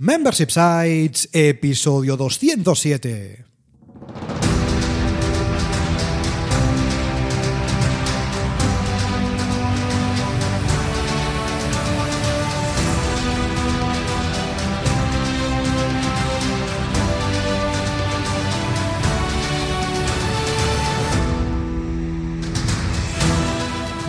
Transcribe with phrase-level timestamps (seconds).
[0.00, 3.44] Membership Sites, episodio 207.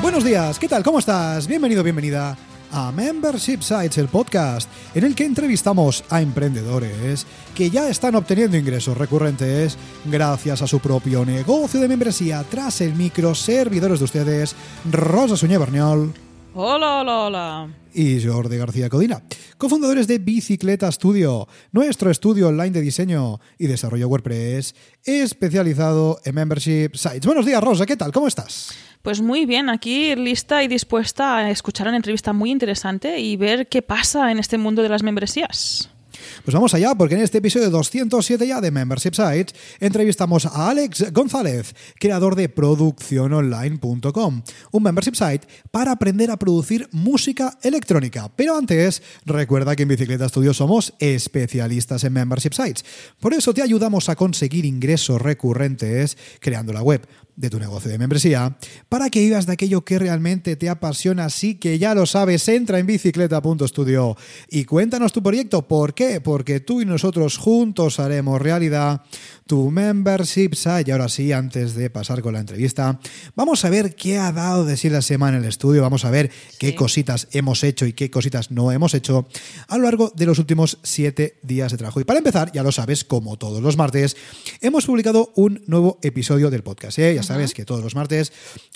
[0.03, 0.83] Buenos días, ¿qué tal?
[0.83, 1.47] ¿Cómo estás?
[1.47, 2.37] Bienvenido, bienvenida
[2.71, 7.25] a Membership Sites, el podcast en el que entrevistamos a emprendedores
[7.55, 12.95] que ya están obteniendo ingresos recurrentes gracias a su propio negocio de membresía tras el
[12.95, 14.55] micro servidores de ustedes,
[14.91, 16.13] Rosa Suñé Berniol.
[16.53, 17.75] Hola, hola, hola.
[17.93, 19.23] Y Jordi García Codina,
[19.57, 26.95] cofundadores de Bicicleta Studio, nuestro estudio online de diseño y desarrollo WordPress especializado en Membership
[26.95, 27.25] Sites.
[27.25, 28.11] Buenos días, Rosa, ¿qué tal?
[28.11, 28.88] ¿Cómo estás?
[29.01, 33.67] Pues muy bien, aquí lista y dispuesta a escuchar una entrevista muy interesante y ver
[33.67, 35.89] qué pasa en este mundo de las membresías.
[36.43, 41.11] Pues vamos allá, porque en este episodio 207 ya de Membership Sites entrevistamos a Alex
[41.13, 48.29] González, creador de producciononline.com, un membership site para aprender a producir música electrónica.
[48.35, 52.85] Pero antes, recuerda que en Bicicleta Studio somos especialistas en membership sites.
[53.19, 57.07] Por eso te ayudamos a conseguir ingresos recurrentes creando la web
[57.39, 58.57] de tu negocio de membresía
[58.89, 61.25] para que vivas de aquello que realmente te apasiona.
[61.25, 64.17] Así que ya lo sabes, entra en bicicleta.studio
[64.49, 65.65] y cuéntanos tu proyecto.
[65.65, 66.19] ¿Por qué?
[66.19, 69.03] Porque tú y nosotros juntos haremos realidad
[69.49, 70.83] tu membership site.
[70.85, 72.99] Y ahora sí, antes de pasar con la entrevista,
[73.35, 75.81] vamos a ver qué ha dado de sí la semana en el estudio.
[75.81, 79.27] Vamos a ver qué cositas hemos hecho y qué cositas no hemos hecho
[79.67, 81.99] a lo largo de los últimos siete días de trabajo.
[81.99, 84.15] Y para empezar, ya lo sabes, como todos los martes,
[84.61, 86.99] hemos publicado un nuevo episodio del podcast.
[86.99, 87.15] ¿eh?
[87.15, 88.31] Ya sabes que todos los martes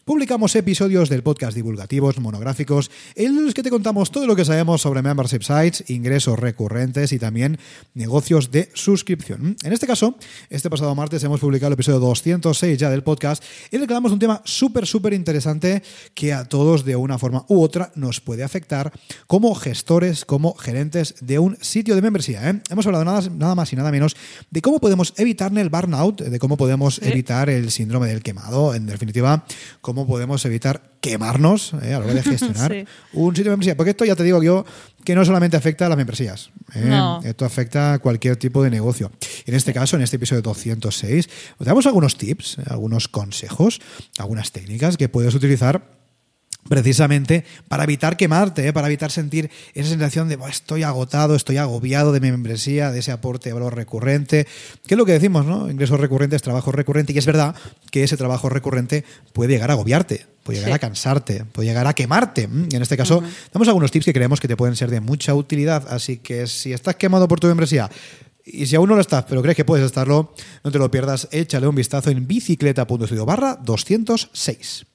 [0.06, 4.82] publicamos episodios del podcast divulgativos, monográficos, en los que te contamos todo lo que sabemos
[4.82, 7.60] sobre membership sites, ingresos recurrentes y también
[7.94, 9.56] negocios de suscripción.
[9.64, 10.18] En este caso,
[10.50, 14.12] este pasado martes hemos publicado el episodio 206 ya del podcast, en el que hablamos
[14.12, 18.22] de un tema súper, súper interesante que a todos de una forma u otra nos
[18.22, 18.92] puede afectar
[19.28, 22.50] como gestores, como gerentes de un sitio de membresía.
[22.50, 22.62] ¿eh?
[22.70, 24.16] Hemos hablado nada, nada más y nada menos
[24.50, 28.86] de cómo podemos evitar el burnout, de cómo podemos evitar el síndrome del quemado en
[28.86, 29.46] definitiva,
[29.82, 32.86] cómo podemos evitar quemarnos eh, a la hora de gestionar Sí.
[33.12, 33.76] un sitio de membresía.
[33.76, 34.66] Porque esto ya te digo yo
[35.04, 37.22] que no solamente afecta a las membresías, eh, No.
[37.24, 39.12] esto afecta a cualquier tipo de negocio.
[39.46, 43.82] En este caso, en este episodio 206, os damos algunos tips, algunos consejos,
[44.18, 46.03] algunas técnicas que puedes utilizar
[46.74, 48.74] precisamente para evitar quemarte, ¿eh?
[48.74, 52.98] para evitar sentir esa sensación de "Buah, estoy agotado, estoy agobiado de mi membresía, de
[52.98, 54.48] ese aporte de valor recurrente,
[54.88, 55.70] que es lo que decimos, ¿no?
[55.70, 57.54] Ingresos recurrentes, trabajo recurrente, y es verdad
[57.92, 60.76] que ese trabajo recurrente puede llegar a agobiarte, puede llegar Sí.
[60.76, 62.50] a cansarte, puede llegar a quemarte.
[62.72, 63.22] Y en este caso,
[63.54, 66.74] damos algunos tips que creemos que te pueden ser de mucha utilidad, así que si
[66.74, 67.88] estás quemado por tu membresía,
[68.44, 70.34] y si aún no lo estás, pero crees que puedes estarlo,
[70.64, 74.86] no te lo pierdas, échale un vistazo en bicicleta.studio barra 206.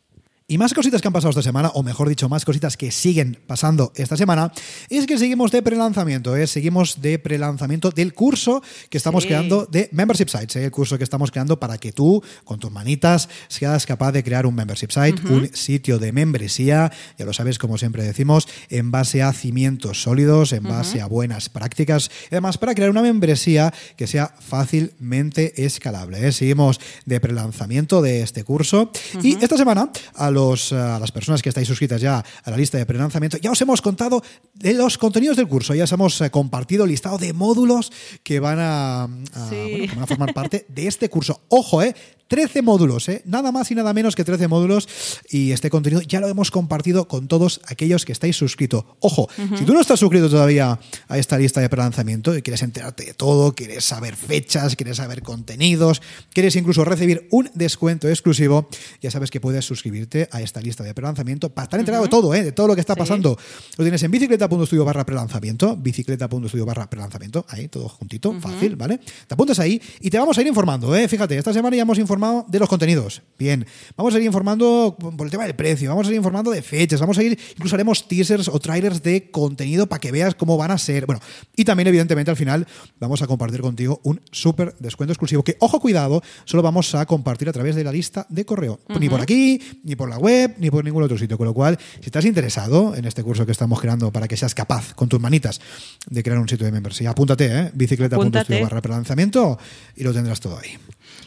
[0.51, 3.39] Y más cositas que han pasado esta semana, o mejor dicho, más cositas que siguen
[3.47, 4.51] pasando esta semana,
[4.89, 6.47] es que seguimos de prelanzamiento, ¿eh?
[6.47, 9.29] seguimos de prelanzamiento del curso que estamos Sí.
[9.29, 10.65] creando de Membership Sites, ¿eh?
[10.65, 14.47] el curso que estamos creando para que tú, con tus manitas, seas capaz de crear
[14.47, 19.23] un Membership Site, un sitio de membresía, ya lo sabes, como siempre decimos, en base
[19.23, 24.07] a cimientos sólidos, en base a buenas prácticas, y además para crear una membresía que
[24.07, 26.27] sea fácilmente escalable.
[26.27, 26.33] ¿eh?
[26.33, 28.91] Seguimos de prelanzamiento de este curso
[29.23, 32.79] y esta semana a los, a las personas que estáis suscritas ya a la lista
[32.79, 34.23] de prelanzamiento, ya os hemos contado
[34.55, 37.91] de los contenidos del curso, ya os hemos eh, compartido el listado de módulos
[38.23, 39.09] que van a, a-
[39.51, 39.57] Sí.
[39.71, 41.41] bueno, que van a formar parte de este curso.
[41.49, 41.95] Ojo, eh,
[42.29, 43.23] 13 módulos, ¿eh?
[43.25, 44.87] nada más y nada menos que 13 módulos
[45.31, 48.85] y este contenido ya lo hemos compartido con todos aquellos que estáis suscritos.
[49.01, 50.79] Ojo, si tú no estás suscrito todavía
[51.09, 55.23] a esta lista de prelanzamiento y quieres enterarte de todo, quieres saber fechas, quieres saber
[55.23, 56.03] contenidos,
[56.35, 58.69] quieres incluso recibir un descuento exclusivo,
[59.01, 62.35] ya sabes que puedes suscribirte a esta lista de prelanzamiento para estar enterado de todo,
[62.35, 62.43] ¿eh?
[62.45, 62.99] de todo lo que está Sí.
[63.01, 63.39] pasando.
[63.77, 68.99] Lo tienes en bicicleta.studio barra prelanzamiento, bicicleta.studio barra prelanzamiento, ahí todo juntito, fácil, ¿vale?
[68.99, 71.09] Te apuntas ahí y te vamos a ir informando, ¿eh?
[71.09, 73.23] Fíjate, esta semana ya hemos informado de los contenidos.
[73.39, 73.67] Bien,
[73.97, 77.01] vamos a ir informando por el tema del precio, vamos a ir informando de fechas,
[77.01, 80.71] vamos a ir, incluso haremos teasers o trailers de contenido para que veas cómo van
[80.71, 81.07] a ser.
[81.07, 81.21] Bueno,
[81.57, 82.67] y también, evidentemente, al final
[83.01, 87.49] vamos a compartir contigo un súper descuento exclusivo que, ojo, cuidado, solo vamos a compartir
[87.49, 88.81] a través de la lista de correo.
[88.99, 91.37] Ni por aquí, ni por la web, ni por ningún otro sitio.
[91.37, 94.55] Con lo cual, si estás interesado en este curso que estamos creando para que seas
[94.55, 95.61] capaz con tus manitas
[96.09, 97.71] de crear un sitio de membresía, apúntate, ¿eh?
[97.75, 99.59] bicicleta.studio barra prelanzamiento
[99.97, 100.77] y lo tendrás todo ahí.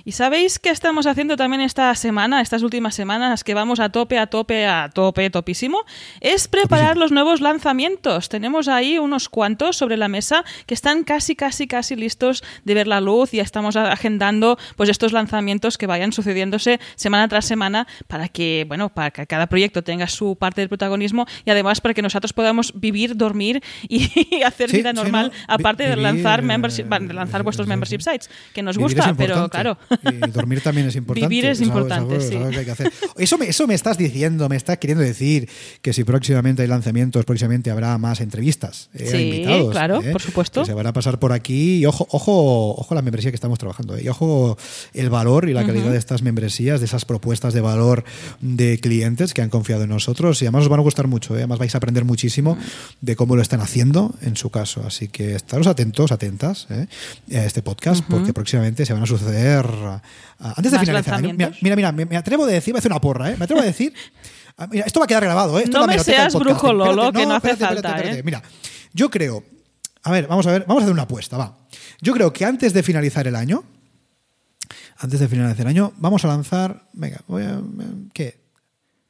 [0.04, 4.18] Y sabéis que estamos haciendo también esta semana, estas últimas semanas, que vamos a tope,
[4.18, 5.84] a tope, a tope, topísimo,
[6.22, 8.30] es preparar los nuevos lanzamientos.
[8.30, 12.88] Tenemos ahí unos cuantos sobre la mesa que están casi, casi, casi listos de ver
[12.88, 13.34] la luz.
[13.34, 18.66] Y ya estamos agendando pues estos lanzamientos que vayan sucediéndose semana tras semana para que,
[18.68, 22.34] bueno, para que cada proyecto tenga su parte del protagonismo y además para que nosotros
[22.34, 27.14] podamos vivir, dormir y hacer Sí, vida sí, normal, aparte de lanzar eh, membership, de
[27.14, 29.78] lanzar vuestros membership sites, que nos gusta, pero claro.
[30.04, 31.28] Y dormir también es importante.
[31.30, 32.36] Vivir es importante, algo- sí.
[32.36, 32.92] algo que hay que hacer.
[33.18, 35.50] Eso me, eso me estás diciendo, me estás queriendo decir
[35.82, 38.90] que si próximamente hay lanzamientos, próximamente habrá más entrevistas.
[38.94, 40.62] eh, Sí, invitados, claro, eh, por supuesto.
[40.62, 41.80] Que se van a pasar por aquí.
[41.80, 43.96] Y ojo, ojo, ojo la membresía que estamos trabajando.
[43.98, 44.58] eh, Y ojo
[44.94, 48.04] el valor y la calidad de estas membresías, de esas propuestas de valor
[48.40, 50.42] de clientes que han confiado en nosotros.
[50.42, 51.34] Y además os van a gustar mucho.
[51.36, 52.58] eh, Además vais a aprender muchísimo
[53.02, 54.84] de cómo lo están haciendo en su caso.
[54.86, 56.88] Así que estaros atentos, atentas eh,
[57.38, 59.66] a este podcast, porque próximamente se van a suceder.
[59.86, 62.92] Ah, antes de finalizar, año- mira, mira, me, me atrevo a decir, voy a hacer
[62.92, 63.36] una porra, ¿eh?
[63.38, 63.94] Me atrevo a decir.
[64.58, 65.64] ah, Mira, esto va a quedar grabado, ¿eh?
[65.64, 68.20] Esto No me seas brujo Lolo, Espérate, que no hace espérate, falta, espérate, espérate.
[68.20, 68.24] ¿eh?
[68.24, 68.42] Mira,
[68.94, 69.44] yo creo.
[70.04, 71.58] A ver, vamos a ver, vamos a hacer una apuesta, va.
[72.02, 73.64] Yo creo que antes de finalizar el año,
[74.98, 76.84] antes de finalizar el año, vamos a lanzar.
[76.94, 77.60] Venga, voy a.
[78.14, 78.42] ¿Qué?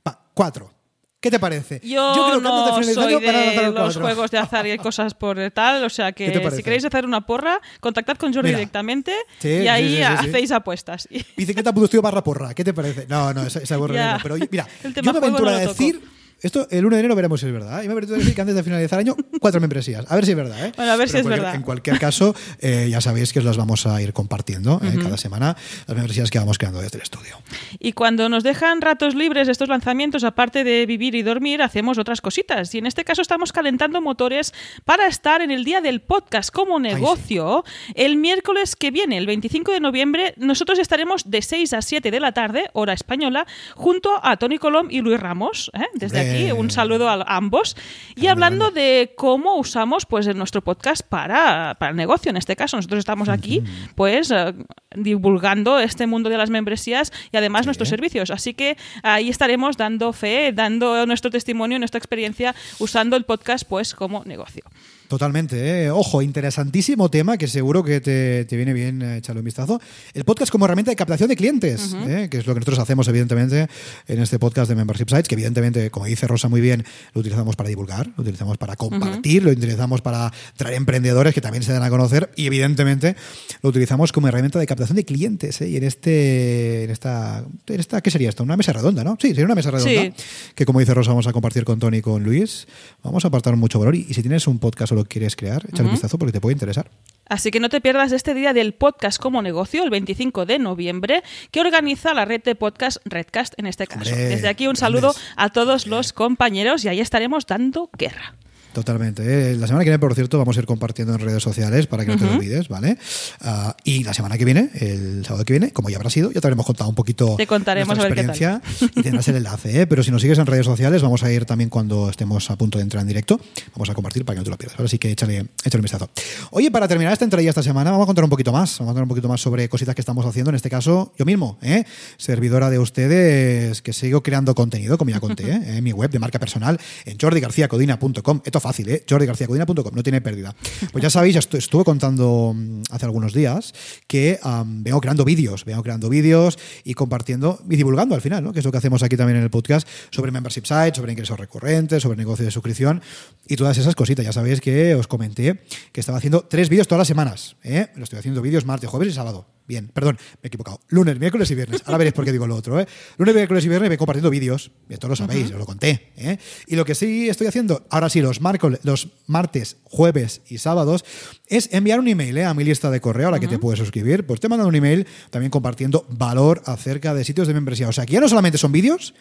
[0.07, 0.73] Va, cuatro.
[1.21, 1.79] ¿Qué te parece?
[1.83, 5.83] Yo, creo que no finalizar soy de los juegos de azar y cosas por tal,
[5.83, 8.57] o sea ¿Qué te que si queréis hacer una porra, contactad con Jordi Mira.
[8.57, 10.29] directamente Sí, y ahí sí, sí, sí.
[10.29, 11.07] hacéis apuestas.
[11.37, 13.05] Bicicleta Pudustio barra porra, ¿qué te parece?
[13.07, 14.19] No, no, esa, esa borra no.
[14.23, 16.01] Pero oye, mira, yo me aventuro no a decir.
[16.41, 17.79] Esto el 1 de enero veremos si es verdad.
[17.79, 17.83] ¿eh?
[17.83, 20.05] Yo me aventuro a decir que antes de finalizar el año, cuatro membresías.
[20.09, 20.65] A ver si es verdad.
[20.65, 20.71] ¿eh?
[20.75, 21.53] Bueno, a ver si es verdad.
[21.55, 25.17] En cualquier caso, eh, ya sabéis que os las vamos a ir compartiendo eh, cada
[25.17, 25.55] semana,
[25.87, 27.37] las membresías que vamos creando desde el estudio.
[27.79, 32.21] Y cuando nos dejan ratos libres estos lanzamientos, aparte de vivir y dormir, hacemos otras
[32.21, 32.73] cositas.
[32.73, 34.53] Y en este caso estamos calentando motores
[34.83, 37.63] para estar en el día del podcast como negocio.
[37.93, 42.19] El miércoles que viene, el 25 de noviembre, nosotros estaremos de 6 a 7 de
[42.19, 43.45] la tarde, hora española,
[43.75, 45.71] junto a Tony Colom y Luis Ramos.
[45.73, 45.85] ¿eh?
[45.93, 46.30] Desde Hombre.
[46.31, 47.75] Aquí, un saludo a ambos.
[48.15, 52.29] Y hablando de cómo usamos pues, en nuestro podcast para, para el negocio.
[52.29, 53.63] En este caso, nosotros estamos aquí
[53.95, 54.53] pues eh,
[54.95, 58.31] divulgando este mundo de las membresías y además nuestros servicios.
[58.31, 63.93] Así que ahí estaremos dando fe, dando nuestro testimonio, nuestra experiencia usando el podcast pues
[63.93, 64.63] como negocio.
[65.11, 65.83] Totalmente.
[65.83, 65.91] ¿eh?
[65.91, 69.81] Ojo, interesantísimo tema que seguro que te, te viene bien eh, echarle un vistazo.
[70.13, 72.29] El podcast como herramienta de captación de clientes, ¿eh?
[72.31, 73.67] que es lo que nosotros hacemos, evidentemente,
[74.07, 77.57] en este podcast de Membership Sites, que evidentemente, como dice Rosa muy bien, lo utilizamos
[77.57, 81.83] para divulgar, lo utilizamos para compartir, lo utilizamos para traer emprendedores que también se den
[81.83, 83.17] a conocer y, evidentemente,
[83.61, 85.59] lo utilizamos como herramienta de captación de clientes.
[85.59, 85.67] ¿eh?
[85.67, 88.43] Y en este, en esta, en esta, ¿qué sería esto?
[88.43, 89.17] Una mesa redonda, ¿no?
[89.19, 90.13] Sí, sería una mesa redonda Sí.
[90.55, 92.65] que, como dice Rosa, vamos a compartir con Tony y con Luis.
[93.03, 95.63] Vamos a apartar mucho valor y, y si tienes un podcast o lo quieres crear,
[95.67, 96.89] échale un vistazo porque te puede interesar.
[97.27, 101.23] Así que no te pierdas este día del podcast como negocio, el 25 de noviembre,
[101.51, 104.09] que organiza la red de podcast Redcast en este caso.
[104.09, 108.35] Hombre, Desde aquí un saludo a todos los compañeros y ahí estaremos dando guerra.
[108.73, 109.51] Totalmente.
[109.51, 109.55] ¿eh?
[109.55, 112.11] La semana que viene, por cierto, vamos a ir compartiendo en redes sociales para que
[112.11, 112.97] no te lo olvides, ¿vale?
[113.41, 116.39] Ah, y la semana que viene, el sábado que viene, como ya habrá sido, ya
[116.39, 118.61] te habremos contado un poquito Te contaremos nuestra a ver qué tal.
[118.61, 119.81] experiencia y tendrás el enlace.
[119.81, 119.87] ¿eh?
[119.87, 122.77] Pero si nos sigues en redes sociales, vamos a ir también cuando estemos a punto
[122.77, 123.39] de entrar en directo.
[123.75, 124.79] Vamos a compartir para que no te lo pierdas.
[124.79, 126.09] Ahora sí que échale, échale un vistazo.
[126.51, 128.77] Oye, para terminar esta entrevista esta semana, vamos a contar un poquito más.
[128.79, 130.49] Vamos a contar un poquito más sobre cositas que estamos haciendo.
[130.49, 131.83] En este caso, yo mismo, ¿eh?
[132.17, 135.77] servidora de ustedes, que sigo creando contenido, como ya conté, ¿eh?
[135.77, 138.41] en mi web de marca personal, en jordigarciacodina.com.
[138.45, 139.03] Esto es fácil, ¿eh?
[139.09, 140.55] jordigarciacodina.com, no tiene pérdida.
[140.91, 143.73] Pues ya sabéis, estu- estuve contando mm, hace algunos días
[144.07, 148.53] que vengo creando vídeos, vengo creando vídeos y compartiendo y divulgando al final, ¿no?
[148.53, 151.39] que es lo que hacemos aquí también en el podcast, sobre membership sites, sobre ingresos
[151.39, 153.01] recurrentes, sobre negocio de suscripción
[153.47, 154.23] y todas esas cositas.
[154.25, 155.59] Ya sabéis que os comenté
[155.91, 157.55] que estaba haciendo tres vídeos todas las semanas.
[157.63, 157.87] ¿eh?
[157.95, 159.47] Lo estoy haciendo vídeos martes, jueves y sábado.
[159.67, 160.81] Bien, perdón, me he equivocado.
[160.89, 161.81] Lunes, miércoles y viernes.
[161.85, 162.79] Ahora veréis por qué digo lo otro.
[162.79, 162.87] ¿eh?
[163.17, 164.71] Lunes, miércoles y viernes voy compartiendo vídeos.
[164.89, 166.11] Esto lo sabéis, os lo conté.
[166.17, 166.37] ¿eh?
[166.67, 171.05] Y lo que sí estoy haciendo, ahora sí, los, marcos, los martes, jueves y sábados,
[171.47, 172.45] es enviar un email ¿eh?
[172.45, 174.25] a mi lista de correo a la que te puedes suscribir.
[174.25, 177.87] Pues te mandan un email también compartiendo valor acerca de sitios de membresía.
[177.87, 179.13] O sea, que ya no solamente son vídeos,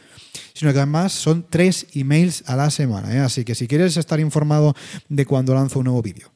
[0.54, 3.14] sino que además son tres emails a la semana.
[3.14, 3.20] ¿eh?
[3.20, 4.74] Así que si quieres estar informado
[5.08, 6.32] de cuando lanzo un nuevo vídeo.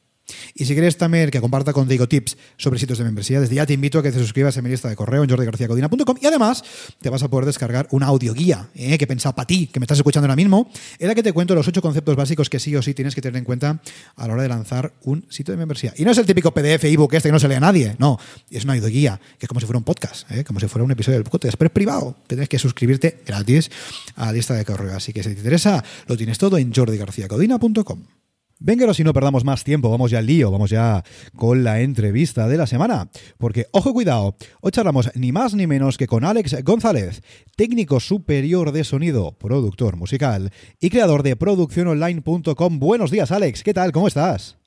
[0.53, 3.73] Y si quieres también que comparta contigo tips sobre sitios de membresía, desde ya te
[3.73, 6.63] invito a que te suscribas a mi lista de correo en jordigarciacodina.com y además
[6.99, 8.97] te vas a poder descargar una audioguía ¿eh?
[8.97, 11.33] que he pensado para ti, que me estás escuchando ahora mismo, en la que te
[11.33, 13.81] cuento los ocho conceptos básicos que sí o sí tienes que tener en cuenta
[14.15, 15.93] a la hora de lanzar un sitio de membresía.
[15.97, 18.19] Y no es el típico PDF, ebook este que no se lee a nadie, no,
[18.49, 20.43] es una audioguía que es como si fuera un podcast, ¿eh?
[20.43, 22.15] como si fuera un episodio del podcast, pero es privado.
[22.27, 23.69] Tienes que suscribirte gratis
[24.15, 24.95] a la lista de correo.
[24.95, 28.24] Así que si te interesa, lo tienes todo en jordigarciacodina.com.
[28.59, 31.03] Venga, si no perdamos más tiempo, vamos ya al lío, vamos ya
[31.35, 33.09] con la entrevista de la semana.
[33.37, 37.21] Porque, ojo, cuidado, hoy charlamos ni más ni menos que con Alex González,
[37.57, 42.79] técnico superior de sonido, productor musical y creador de producciononline.com.
[42.79, 43.91] Buenos días, Alex, ¿qué tal?
[43.91, 44.57] ¿Cómo estás?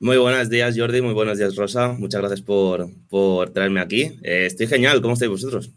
[0.00, 1.92] Muy buenos días, Jordi, muy buenos días, Rosa.
[1.92, 4.18] Muchas gracias por, por traerme aquí.
[4.22, 5.70] Eh, estoy genial, ¿cómo estáis vosotros?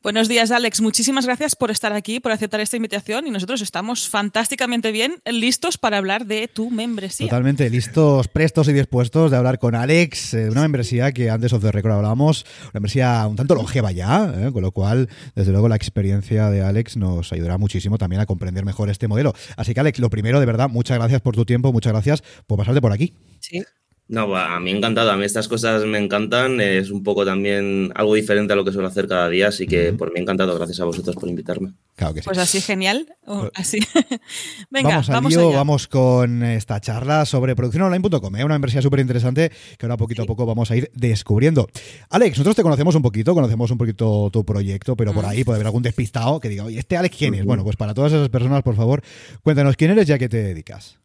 [0.00, 0.80] Buenos días, Alex.
[0.80, 5.76] Muchísimas gracias por estar aquí, por aceptar esta invitación y nosotros estamos fantásticamente bien listos
[5.76, 7.26] para hablar de tu membresía.
[7.26, 11.62] Totalmente listos, prestos y dispuestos de hablar con Alex, de una membresía que antes of
[11.62, 14.52] the record hablábamos, una membresía un tanto longeva ya, ¿eh?
[14.52, 18.64] con lo cual, desde luego, la experiencia de Alex nos ayudará muchísimo también a comprender
[18.64, 19.34] mejor este modelo.
[19.56, 22.56] Así que, Alex, lo primero, de verdad, muchas gracias por tu tiempo, muchas gracias por
[22.56, 23.14] pasarte por aquí.
[23.40, 23.64] Sí,
[24.08, 28.14] no, a mí encantado, a mí estas cosas me encantan, es un poco también algo
[28.14, 30.84] diferente a lo que suelo hacer cada día, así que por mí encantado, gracias a
[30.86, 31.74] vosotros por invitarme.
[31.94, 32.24] Claro que sí.
[32.24, 33.80] Pues así genial, Pues así.
[34.70, 35.56] Venga, vamos al vamos lío, allá.
[35.58, 38.44] vamos con esta charla sobre producciononline.com, ¿eh?
[38.44, 41.68] una empresa súper interesante que ahora poquito a poco vamos a ir descubriendo.
[42.08, 45.56] Alex, nosotros te conocemos un poquito, conocemos un poquito tu proyecto, pero por ahí puede
[45.56, 47.44] haber algún despistado que diga, oye, ¿este Alex quién es?
[47.44, 49.02] Bueno, pues para todas esas personas, por favor,
[49.42, 50.98] cuéntanos quién eres y a qué te dedicas.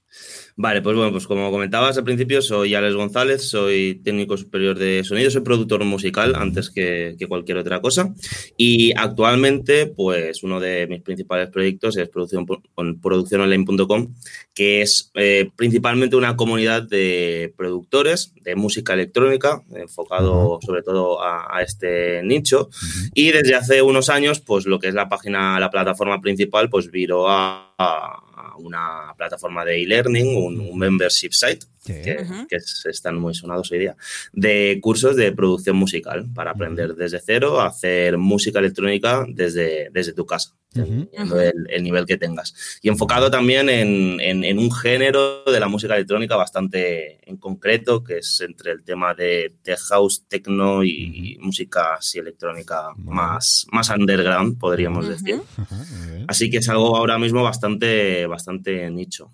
[0.55, 5.03] Vale, pues bueno, pues como comentabas al principio, soy Alex González, soy técnico superior de
[5.03, 8.13] sonido, soy productor musical antes que, que, cualquier otra cosa.
[8.55, 12.46] Y actualmente, pues uno de mis principales proyectos es producción,
[13.01, 14.13] producciononline.com,
[14.53, 21.48] que es eh, principalmente una comunidad de productores de música electrónica, enfocado sobre todo a,
[21.50, 22.70] a este nicho.
[23.15, 26.91] Y desde hace unos años, pues lo que es la página, la plataforma principal, pues
[26.91, 28.23] viró a, a
[28.57, 31.94] una plataforma de e-learning, un, membership site, sí.
[32.04, 32.48] que, uh -huh.
[32.48, 33.96] que es, están muy sonados hoy día,
[34.32, 36.98] de cursos de producción musical para aprender uh -huh.
[36.98, 41.42] desde cero a hacer música electrónica desde, desde tu casa, uh -huh.
[41.42, 42.54] el, el, nivel que tengas.
[42.82, 48.04] Y enfocado también en, en, en, un género de la música electrónica bastante en concreto,
[48.04, 53.90] que es entre el tema de tech house, techno y música así electrónica más, más
[53.90, 55.42] underground, podríamos decir.
[56.28, 59.32] Así que es algo ahora mismo bastante, bastante nicho.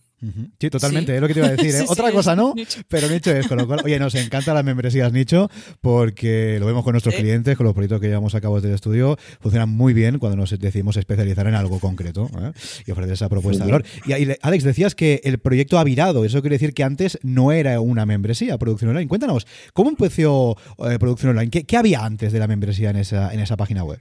[0.59, 1.15] Sí, totalmente, sí.
[1.15, 1.75] es lo que te iba a decir.
[1.75, 1.77] ¿eh?
[1.79, 2.81] sí, Otra sí, cosa no, nicho.
[2.88, 3.47] pero nicho es.
[3.47, 5.49] Con lo cual, oye, nos encantan las membresías nicho
[5.81, 8.75] porque lo vemos con nuestros clientes, con los proyectos que llevamos a cabo desde el
[8.75, 9.17] estudio.
[9.39, 12.51] Funcionan muy bien cuando nos decidimos especializar en algo concreto ¿eh?
[12.85, 13.85] y ofrecer esa propuesta de valor.
[14.05, 16.25] Y, y, Alex, decías que el proyecto ha virado.
[16.25, 19.07] Eso quiere decir que antes no era una membresía, Producción Online.
[19.07, 20.57] Cuéntanos, ¿cómo empezó
[20.89, 21.49] eh, Producción Online?
[21.49, 23.99] ¿Qué, ¿Qué, había antes de la membresía en esa, en esa página web?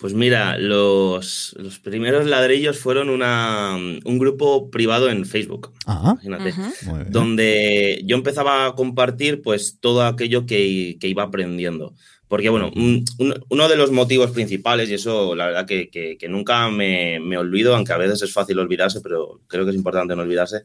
[0.00, 6.16] Pues mira, los, los, primeros ladrillos fueron una, un grupo privado en Facebook, Ajá.
[6.22, 7.04] imagínate, Ajá.
[7.10, 11.94] donde yo empezaba a compartir pues todo aquello que, que iba aprendiendo.
[12.28, 16.16] Porque, bueno, un, un, uno de los motivos principales, y eso la verdad que, que,
[16.16, 19.76] que nunca me, me, olvido, aunque a veces es fácil olvidarse, pero creo que es
[19.76, 20.62] importante no olvidarse,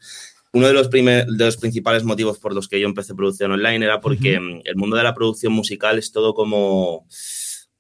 [0.53, 3.83] uno de los, primer, de los principales motivos por los que yo empecé producción online
[3.83, 4.61] era porque uh -huh.
[4.63, 7.05] el mundo de la producción musical es todo como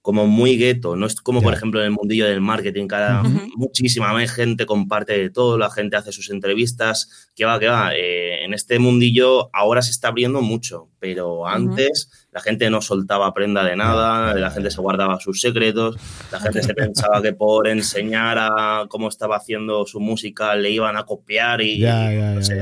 [0.05, 1.47] como muy gueto, no es como yeah.
[1.47, 3.49] por ejemplo en el mundillo del marketing, cada uh -huh.
[3.55, 7.89] muchísima más gente comparte de todo, la gente hace sus entrevistas, que va, que va,
[7.95, 12.27] eh, en este mundillo ahora se está abriendo mucho, pero antes uh -huh.
[12.33, 15.97] la gente no soltaba prenda de nada, la gente se guardaba sus secretos,
[16.31, 20.97] la gente se pensaba que por enseñar a cómo estaba haciendo su música le iban
[20.97, 22.61] a copiar y, yeah, yeah, no sé,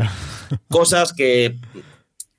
[0.70, 1.58] cosas que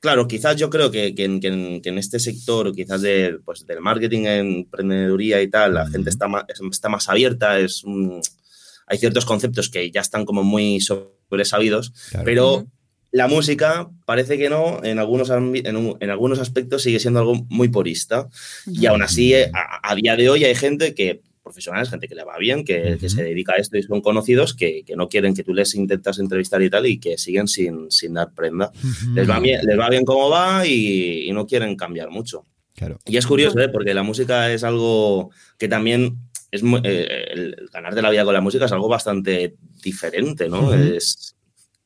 [0.04, 3.38] Claro, quizás yo creo que, que, en, que, en, que en, este sector, quizás de,
[3.42, 5.92] pues, del marketing, emprendeduría y tal, la uh -huh.
[5.92, 8.20] gente está más, está más abierta, es un,
[8.86, 12.24] hay ciertos conceptos que ya están como muy sobresabidos, claro.
[12.26, 12.66] pero
[13.12, 17.68] la música parece que no, en algunos, en, en algunos aspectos sigue siendo algo muy
[17.68, 18.28] purista.
[18.66, 18.82] Uh -huh.
[18.82, 19.50] Y aún así, a,
[19.82, 22.84] a, día de hoy hay gente que profesionales, gente que le va bien, que, uh
[22.86, 22.98] -huh.
[22.98, 25.74] que se dedica a esto y son conocidos, que, que, no quieren que tú les
[25.74, 28.72] intentas entrevistar y tal y que siguen sin, sin dar prenda.
[28.74, 29.14] Uh -huh.
[29.14, 32.44] les, va bien, les va bien cómo va y, y no quieren cambiar mucho.
[32.74, 32.98] Claro.
[33.06, 33.68] Y es curioso, ¿eh?
[33.68, 36.16] porque la música es algo que también
[36.50, 40.48] es muy, eh, el ganar de la vida con la música es algo bastante diferente,
[40.48, 40.60] ¿no?
[40.60, 40.96] Uh -huh.
[40.96, 41.36] Es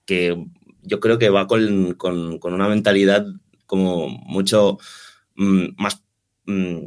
[0.07, 0.35] que
[0.83, 3.27] yo creo que va con, con, con una mentalidad
[3.67, 4.79] como mucho
[5.37, 6.01] mmm, más
[6.47, 6.87] mmm,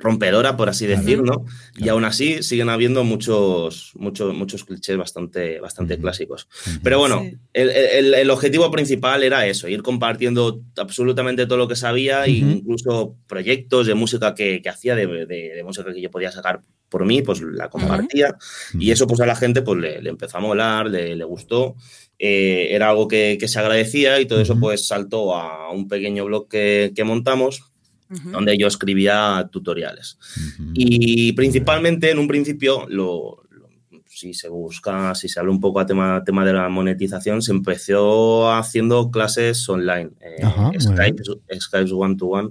[0.00, 1.44] rompedora, por así claro, decir, ¿no?
[1.44, 1.46] Claro.
[1.76, 6.00] Y aún así siguen habiendo muchos, muchos, muchos clichés bastante, bastante uh -huh.
[6.00, 6.48] clásicos.
[6.66, 6.80] Uh -huh.
[6.82, 7.36] Pero bueno, sí.
[7.52, 12.24] el, el, el, objetivo principal era eso, ir compartiendo absolutamente todo lo que sabía, uh
[12.24, 12.52] -huh.
[12.58, 16.60] incluso proyectos de música que, que hacía, de, de, de, música que yo podía sacar
[16.88, 18.28] por mí, pues la compartía.
[18.30, 18.82] Uh -huh.
[18.82, 21.76] Y eso pues a la gente pues le, le empezó a molar, le, le gustó.
[22.22, 26.26] Eh, era algo que, que, se agradecía y todo eso pues saltó a un pequeño
[26.26, 27.69] blog que, que montamos
[28.10, 28.30] Uh -huh.
[28.32, 30.18] donde yo escribía tutoriales.
[30.36, 30.72] Uh -huh.
[30.74, 33.68] Y principalmente en un principio lo, lo,
[34.08, 37.52] si se busca, si se habla un poco a tema, tema de la monetización, se
[37.52, 41.22] empezó haciendo clases online, eh, Skype,
[41.60, 42.50] Skype one to one,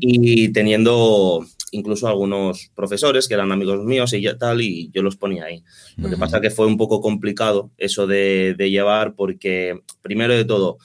[0.00, 5.16] y teniendo incluso algunos profesores que eran amigos míos y ya tal, y yo los
[5.16, 5.62] ponía ahí.
[5.96, 10.78] Lo que pasa que fue un poco complicado eso de, llevar porque, primero de todo,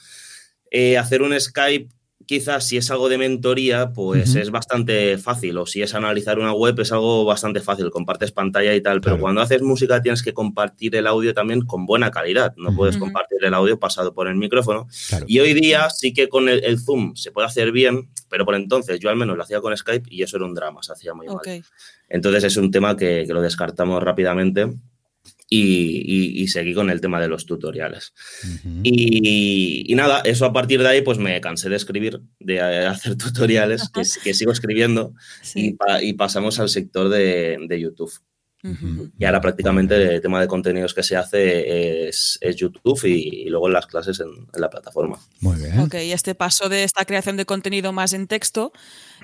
[0.70, 1.88] eh, hacer un Skype
[2.26, 6.52] quizás si es algo de mentoría, pues es bastante fácil, o si es analizar una
[6.52, 10.32] web es algo bastante fácil, compartes pantalla y tal, pero cuando haces música tienes que
[10.32, 14.36] compartir el audio también con buena calidad, no puedes compartir el audio pasado por el
[14.36, 14.86] micrófono.
[15.26, 18.98] Y hoy día sí que con el, Zoom se puede hacer bien, pero por entonces
[19.00, 21.26] yo al menos lo hacía con Skype y eso era un drama, se hacía muy
[21.26, 21.40] mal.
[22.08, 24.70] Entonces es un tema que, que lo descartamos rápidamente
[25.54, 28.12] y, seguí con el tema de los tutoriales.
[28.82, 33.90] y, nada, eso a partir de ahí pues me cansé de escribir, de hacer tutoriales,
[33.90, 35.14] que, sigo escribiendo,
[35.54, 38.12] y, pasamos al sector de, de YouTube.
[39.18, 43.86] Y ahora prácticamente el tema de contenidos que se hace es, YouTube y, luego las
[43.86, 45.18] clases en, la plataforma.
[45.40, 45.80] Muy bien.
[45.80, 48.72] Ok, y este paso de esta creación de contenido más en texto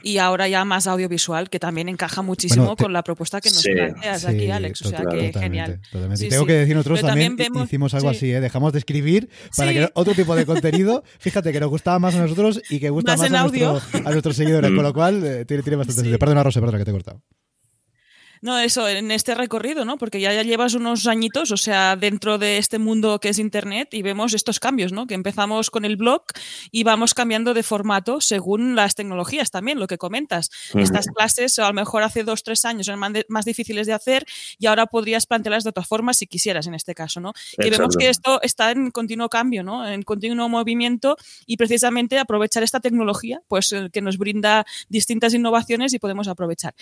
[0.02, 4.25] y ahora ya más audiovisual, que también encaja muchísimo con la propuesta que nos planteas
[4.25, 4.83] aquí, Alex.
[4.83, 5.80] O sea, que genial.
[5.90, 8.40] Tengo que decir, nosotros también, hicimos algo así, ¿eh?
[8.40, 12.21] dejamos de escribir para que otro tipo de contenido, fíjate que nos gustaba más a
[12.21, 15.76] nosotros y que gusta más, a, a, nuestros seguidores, con lo cual eh, tiene, tiene,
[15.76, 16.18] bastante sentido.
[16.18, 17.23] Perdona, Rosa, perdona que te he cortado.
[18.40, 19.99] No, eso, en este recorrido, ¿no?
[19.99, 23.95] Porque ya, ya llevas unos añitos, o sea, dentro de este mundo que es Internet
[23.95, 25.07] y vemos estos cambios, ¿no?
[25.07, 26.23] Que empezamos con el blog
[26.71, 30.50] y vamos cambiando de formato según las tecnologías también, lo que comentas.
[30.75, 34.26] Estas clases, a lo mejor hace dos, tres años eran más, difíciles de hacer
[34.59, 37.33] y ahora podrías plantearlas de otra forma si quisieras en este caso, ¿no?
[37.59, 39.88] Que vemos que esto está en continuo cambio, ¿no?
[39.88, 41.16] En continuo movimiento
[41.47, 46.75] y precisamente aprovechar esta tecnología, pues eh, que nos brinda distintas innovaciones y podemos aprovechar.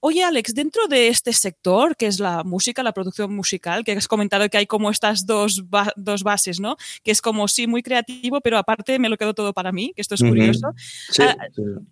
[0.00, 4.08] Oye, Alex, dentro de este sector, que es la música, la producción musical, que has
[4.08, 5.64] comentado que hay como estas dos,
[5.96, 6.76] dos bases, ¿no?
[7.02, 10.02] Que es como, sí, muy creativo, pero aparte me lo quedo todo para mí, que
[10.02, 10.74] esto es curioso.
[11.20, 11.36] Ah,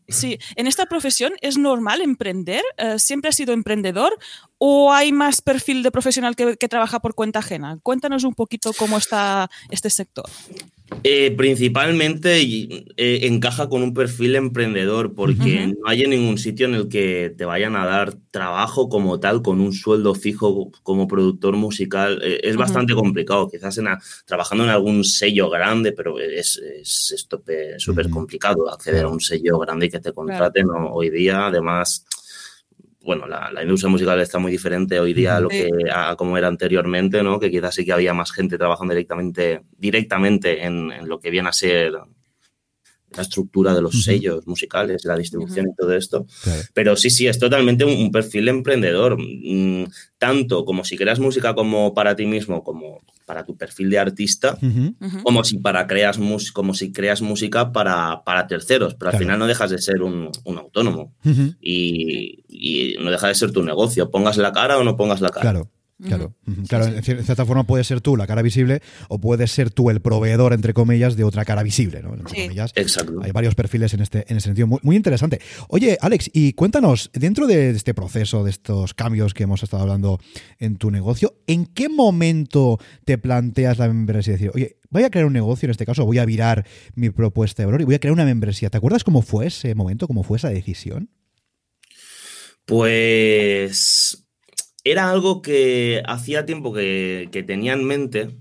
[0.09, 4.19] sí, en esta profesión es normal emprender, eh, siempre has sido emprendedor
[4.59, 7.79] o hay más perfil de profesional que, que trabaja por cuenta ajena.
[7.83, 10.29] Cuéntanos un poquito cómo está este sector.
[11.05, 16.75] Eh, principalmente eh, encaja con un perfil emprendedor porque no hay en ningún sitio en
[16.75, 21.57] el que te vayan a dar trabajo como tal con un sueldo fijo como productor
[21.57, 22.21] musical.
[22.23, 23.79] Eh, es bastante complicado, quizás
[24.25, 29.91] trabajando en algún sello grande, pero es, súper complicado acceder a un sello grande y
[29.91, 31.47] que te contraten hoy día.
[31.47, 32.05] Además,
[33.09, 36.47] bueno, la, industria musical está muy diferente hoy día a lo que a, como era
[36.47, 37.41] anteriormente, ¿no?
[37.41, 41.55] Que quizás sí que había más gente trabajando directamente, directamente en, lo que viene a
[41.55, 41.95] ser
[43.17, 46.27] la estructura de los sellos musicales, la distribución y todo esto.
[46.75, 49.19] Pero sí, sí, es totalmente un, perfil emprendedor.
[49.19, 49.85] Mm,
[50.19, 54.59] tanto como si creas música como para ti mismo, como para tu perfil de artista,
[55.23, 56.19] como si para creas
[56.53, 58.95] como si creas música para, para terceros.
[58.95, 61.15] Pero al final no dejas de ser un, autónomo.
[61.61, 64.11] y, y, no deja de ser tu negocio.
[64.11, 65.43] Pongas la cara o no pongas la cara.
[65.43, 65.71] Claro.
[66.01, 66.33] Claro,
[66.69, 70.01] claro en cierta forma puede ser tú la cara visible o puedes ser tú el
[70.01, 72.15] proveedor, entre comillas, de otra cara visible, ¿no?
[72.35, 73.21] Exacto.
[73.21, 74.69] Hay varios perfiles en este en ese sentido.
[74.69, 75.41] Muy, muy, interesante.
[75.69, 80.21] Oye, Alex, y cuéntanos, dentro de este proceso, de estos cambios que hemos estado hablando
[80.61, 84.35] en tu negocio, ¿en qué momento te planteas la membresía?
[84.35, 87.11] Es decir, oye, voy a crear un negocio, en este caso voy a virar mi
[87.11, 88.71] propuesta de valor y voy a crear una membresía.
[88.71, 91.11] ¿Te acuerdas cómo fue ese momento, cómo fue esa decisión?
[92.67, 94.28] Pues
[94.91, 98.37] era algo que hacía tiempo que, tenía en mente,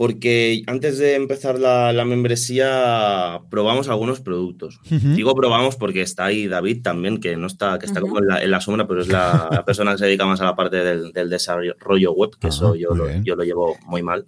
[0.00, 4.80] porque antes de empezar la, membresía probamos algunos productos.
[4.88, 8.60] Digo probamos porque está ahí David también, que no está, que está como en la,
[8.62, 12.30] sombra, pero es la, persona que se dedica más a la parte del, desarrollo web,
[12.40, 14.26] que eso yo lo, yo lo, llevo muy mal.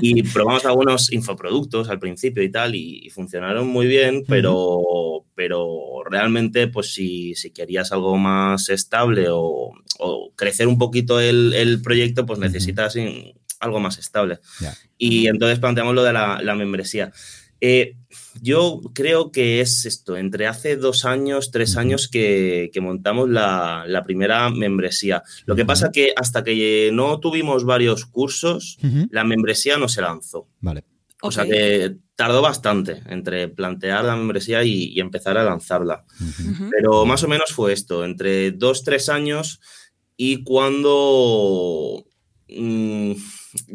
[0.00, 6.66] Y probamos algunos infoproductos al principio y tal, y, funcionaron muy bien, pero, pero realmente,
[6.66, 9.72] pues si, si querías algo más estable o,
[10.34, 12.96] crecer un poquito el, proyecto, pues necesitas
[13.60, 14.38] algo más estable.
[14.98, 17.12] Y entonces planteamos lo de la, membresía.
[17.60, 17.96] Eh,
[18.42, 24.50] yo creo que es esto, entre hace dos años, tres años que, montamos la, primera
[24.50, 25.22] membresía.
[25.46, 28.78] Lo que pasa que hasta que no tuvimos varios cursos,
[29.10, 30.48] la membresía no se lanzó.
[30.60, 30.84] Vale.
[31.22, 36.04] O sea que tardó bastante entre plantear la membresía y, empezar a lanzarla.
[36.70, 39.60] Pero más o menos fue esto, entre dos, tres años
[40.16, 42.05] y cuando...
[42.48, 43.12] Mm,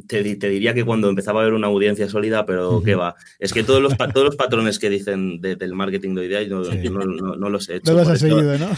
[0.07, 3.15] te, diría que cuando empezaba a haber una audiencia sólida, pero ¿qué va?
[3.37, 6.61] Es que todos los, todos los patrones que dicen del marketing de hoy día, yo,
[6.61, 7.91] no, los he hecho.
[7.91, 8.69] No los has seguido, ¿no?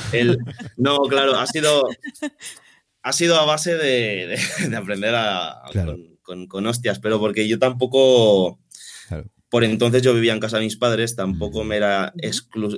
[0.77, 1.87] no, claro, ha sido,
[3.03, 4.39] ha sido a base de,
[4.75, 5.61] aprender a,
[6.23, 8.59] con, hostias, pero porque yo tampoco,
[9.49, 12.13] por entonces yo vivía en casa de mis padres, tampoco me era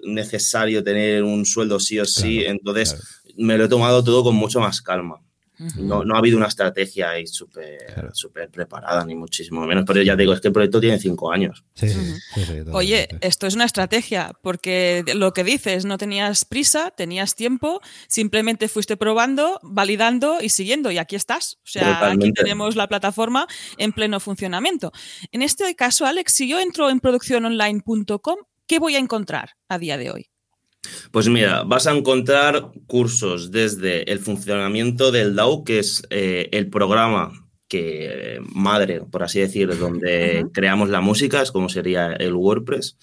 [0.03, 4.59] necesario tener un sueldo sí o sí, entonces me lo he tomado todo con mucho
[4.59, 5.21] más calma
[5.77, 9.85] no, no, ha habido una estrategia ahí súper preparada, ni muchísimo menos.
[9.85, 11.63] Pero ya digo, es que el proyecto tiene cinco años.
[12.71, 18.67] Oye, esto es una estrategia, porque lo que dices, no tenías prisa, tenías tiempo, simplemente
[18.67, 21.57] fuiste probando, validando y siguiendo, y aquí estás.
[21.63, 24.91] O sea, aquí tenemos la plataforma en pleno funcionamiento.
[25.31, 28.37] En este caso, Alex, si yo entro en producciononline.com,
[28.67, 30.29] ¿qué voy a encontrar a día de hoy?
[31.11, 36.69] Pues mira, vas a encontrar cursos desde el funcionamiento del DAO, que es eh, el
[36.69, 37.31] programa
[37.67, 42.97] que madre, por así decir, donde creamos la música, es como sería el WordPress.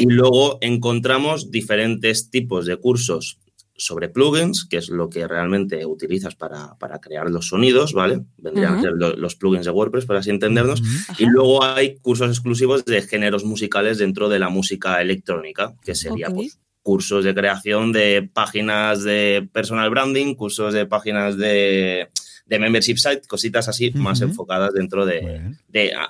[0.00, 3.40] Y luego encontramos diferentes tipos de cursos
[3.78, 8.20] sobre plugins, que es lo que realmente utilizas para, crear los sonidos, ¿vale?
[8.38, 10.82] Vendrían a ser los plugins de WordPress, para así entendernos.
[11.18, 16.30] Y luego hay cursos exclusivos de géneros musicales dentro de la música electrónica, que sería
[16.30, 22.08] pues, cursos de creación de páginas de personal branding, cursos de páginas de,
[22.48, 25.56] membership site, cositas así más enfocadas dentro de,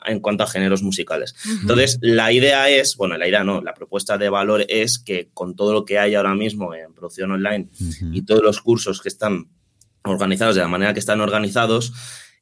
[0.04, 1.34] en cuanto a géneros musicales.
[1.62, 5.56] Entonces, la idea es, bueno, la idea no, la propuesta de valor es que con
[5.56, 7.70] todo lo que hay ahora mismo en producción online
[8.12, 9.48] y todos los cursos que están
[10.04, 11.94] organizados de la manera que están organizados,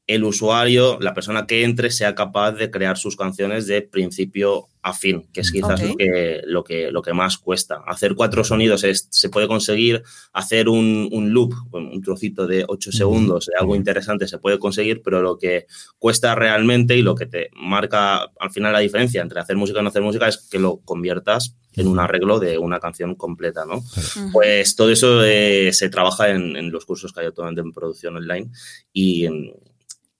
[0.06, 4.92] el usuario, la persona que entre, sea capaz de crear sus canciones de principio a
[4.92, 7.82] fin, que es quizás lo, que, lo, que, lo que más cuesta.
[7.86, 10.02] Hacer cuatro sonidos se puede conseguir,
[10.34, 15.38] hacer un, loop, un trocito de ocho segundos, algo interesante se puede conseguir, pero lo
[15.38, 15.66] que
[15.98, 19.82] cuesta realmente y lo que te marca al final la diferencia entre hacer música y
[19.82, 23.82] no hacer música es que lo conviertas en un arreglo de una canción completa, ¿no?
[24.32, 28.50] Pues todo eso eh, se trabaja en, los cursos que hay actualmente en producción online
[28.92, 29.52] y en,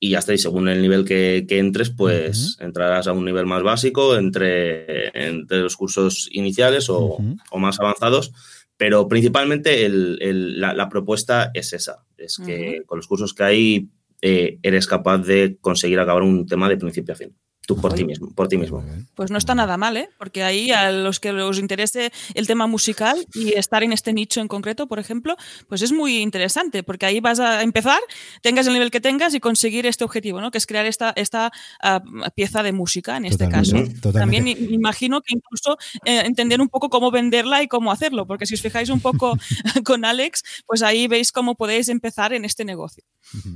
[0.04, 0.34] y ya está.
[0.34, 5.60] Y según el nivel que, entres, pues entrarás a un nivel más básico entre, entre
[5.60, 7.16] los cursos iniciales o,
[7.56, 8.30] más avanzados.
[8.76, 13.88] Pero principalmente la, propuesta es esa, es que con los cursos que hay
[14.20, 17.34] eh, eres capaz de conseguir acabar un tema de principio a fin.
[17.66, 18.84] Tú por ti mismo, por ti mismo.
[19.14, 20.10] Pues no está nada mal, ¿eh?
[20.18, 24.40] Porque ahí a los que os interese el tema musical y estar en este nicho
[24.40, 25.36] en concreto, por ejemplo,
[25.68, 28.00] pues es muy interesante, porque ahí vas a empezar,
[28.42, 30.50] tengas el nivel que tengas y conseguir este objetivo, ¿no?
[30.50, 32.02] Que es crear esta, esta ah,
[32.34, 33.76] pieza de música en este caso.
[34.12, 38.54] También imagino que incluso eh, entender un poco cómo venderla y cómo hacerlo, porque si
[38.54, 39.36] os fijáis un poco
[39.84, 43.04] con Alex, pues ahí veis cómo podéis empezar en este negocio.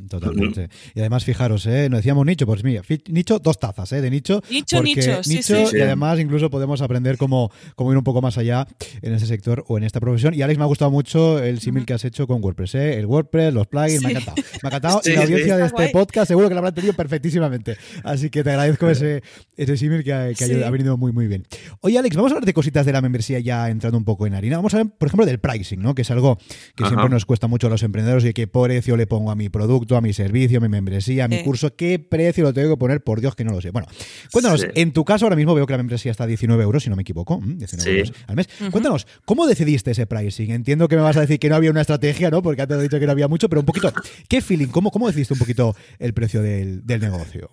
[0.08, 0.70] Totalmente.
[0.94, 1.88] Y además, fijaros, ¿eh?
[1.90, 3.97] Nos decíamos nicho, pues mira, nicho, dos tazas, ¿eh?
[4.00, 4.42] De nicho.
[4.50, 5.40] Nicho, nicho, sí,
[5.72, 8.66] Y además incluso podemos aprender cómo, cómo, ir un poco más allá
[9.02, 10.34] en ese sector o en esta profesión.
[10.34, 12.98] Y Alex, me ha gustado mucho el símil que has hecho con WordPress, ¿eh?
[12.98, 14.36] el WordPress, los plugins, me ha encantado.
[14.36, 17.76] Me ha encantado y la audiencia de este podcast seguro que lo habrá entendido perfectísimamente.
[18.04, 19.22] Así que te agradezco ese,
[19.56, 21.46] ese símil que, ha, que ha, venido muy, muy bien.
[21.80, 24.34] Oye, Alex, vamos a hablar de cositas de la membresía ya entrando un poco en
[24.34, 24.56] harina.
[24.56, 25.94] Vamos a ver, por ejemplo, del pricing, ¿no?
[25.94, 26.38] que es algo
[26.76, 29.48] que siempre nos cuesta mucho a los emprendedores y qué precio le pongo a mi
[29.48, 32.76] producto, a mi servicio, a mi membresía, a mi curso, qué precio lo tengo que
[32.76, 33.70] poner, por Dios que no lo sé.
[33.70, 33.87] Bueno,
[34.32, 36.90] Cuéntanos, en tu caso ahora mismo veo que la membresía está a 19 euros, si
[36.90, 38.48] no me equivoco, 19 euros al mes.
[38.70, 40.50] Cuéntanos, ¿cómo decidiste ese pricing?
[40.50, 42.42] Entiendo que me vas a decir que no había una estrategia, ¿no?
[42.42, 43.92] Porque antes te he dicho que no había mucho, pero un poquito,
[44.28, 44.68] ¿qué feeling?
[44.68, 47.50] ¿Cómo, cómo decidiste un poquito el precio del, negocio?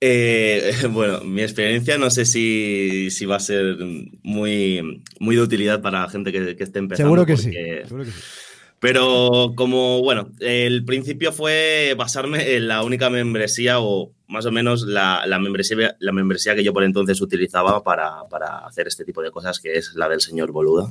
[0.00, 3.76] Eh, bueno, mi experiencia no sé si, va a ser
[4.22, 6.96] muy, muy de utilidad para la gente que, esté empezando.
[6.96, 7.52] Seguro que, sí,
[7.84, 8.18] seguro que sí.
[8.82, 14.82] Pero como, bueno, el principio fue basarme en la única membresía o más o menos
[14.82, 18.22] la, membresía, la membresía que yo por entonces utilizaba para,
[18.66, 20.90] hacer este tipo de cosas, que es la del señor Boluda.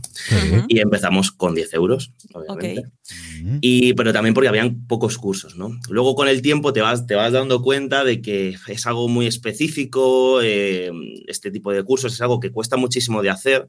[0.69, 2.86] Y empezamos con 10 euros, obviamente.
[3.60, 5.77] Y, pero también porque habían pocos cursos, ¿no?
[5.89, 9.27] Luego con el tiempo te vas, te vas dando cuenta de que es algo muy
[9.27, 10.93] específico, eh,
[11.27, 13.67] este tipo de cursos es algo que cuesta muchísimo de hacer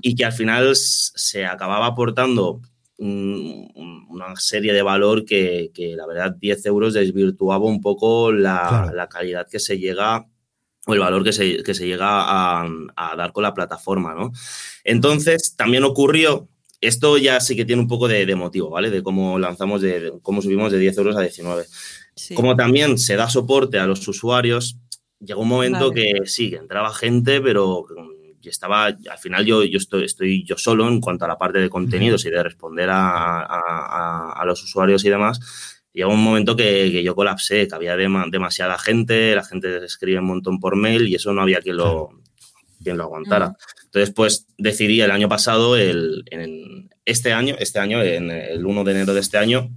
[0.00, 2.62] y que al final se acababa aportando
[3.00, 9.58] una serie de valor que, la verdad 10 euros desvirtuaba un poco la, calidad que
[9.58, 10.26] se llega
[10.86, 14.32] o el valor que se, que se llega a, dar con la plataforma, ¿no?
[14.84, 16.48] Entonces, también ocurrió,
[16.80, 18.90] esto ya sí que tiene un poco de, motivo, ¿vale?
[18.90, 21.64] De cómo lanzamos, de, cómo subimos de 10 euros a 19.
[22.34, 24.76] Como también se da soporte a los usuarios,
[25.20, 27.86] llegó un momento que sí, que entraba gente, pero
[28.42, 31.58] y estaba, al final yo, yo estoy, estoy yo solo en cuanto a la parte
[31.58, 35.40] de contenidos y de responder a, los usuarios y demás.
[35.92, 40.58] Llegó un momento que, yo colapsé, que había demasiada gente, la gente escribe un montón
[40.58, 42.10] por mail y eso no había quien lo,
[42.82, 43.56] quien lo aguantara.
[43.84, 48.84] Entonces, pues decidí el año pasado, el, en este año, este año, en el 1
[48.84, 49.70] de enero de este año,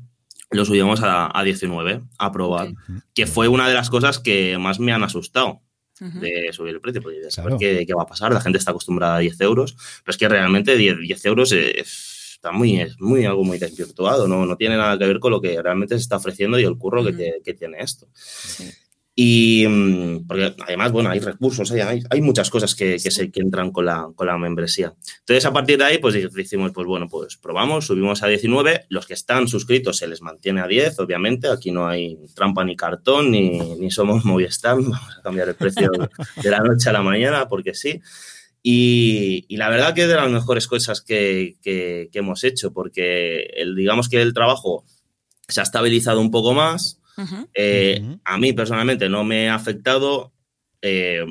[0.52, 2.70] lo subimos a, a 19, a probar,
[3.14, 5.62] que fue una de las cosas que más me han asustado
[6.04, 9.18] de subir el precio, porque saber qué, qué, va a pasar, la gente está acostumbrada
[9.18, 13.26] a 10 euros, pero es que realmente 10, 10 euros es, está muy, es muy,
[13.26, 14.46] algo muy desvirtuado, ¿no?
[14.46, 17.04] no tiene nada que ver con lo que realmente se está ofreciendo y el curro
[17.04, 18.08] que, que, tiene esto.
[18.14, 18.70] Sí.
[19.16, 24.10] Y mm, porque además, bueno, hay recursos, hay, muchas cosas que, que, entran con la,
[24.16, 24.94] con la membresía.
[25.20, 28.88] Entonces, a partir de ahí, pues decimos, pues bueno, pues probamos, subimos a 19.
[28.90, 31.48] Los que están suscritos se les mantiene a 10, obviamente.
[31.48, 34.76] Aquí no hay trampa ni cartón, ni, ni somos Movistar.
[34.82, 35.92] Vamos a cambiar el precio
[36.42, 38.02] de la noche a la mañana, porque sí.
[38.64, 42.72] Y, y, la verdad que es de las mejores cosas que, que, que hemos hecho,
[42.72, 44.86] porque el, digamos que el trabajo
[45.50, 47.48] se ha estabilizado un poco más Uh -huh.
[47.54, 48.20] eh, uh -huh.
[48.24, 50.34] A mí personalmente no me ha afectado.
[50.82, 51.26] Eh,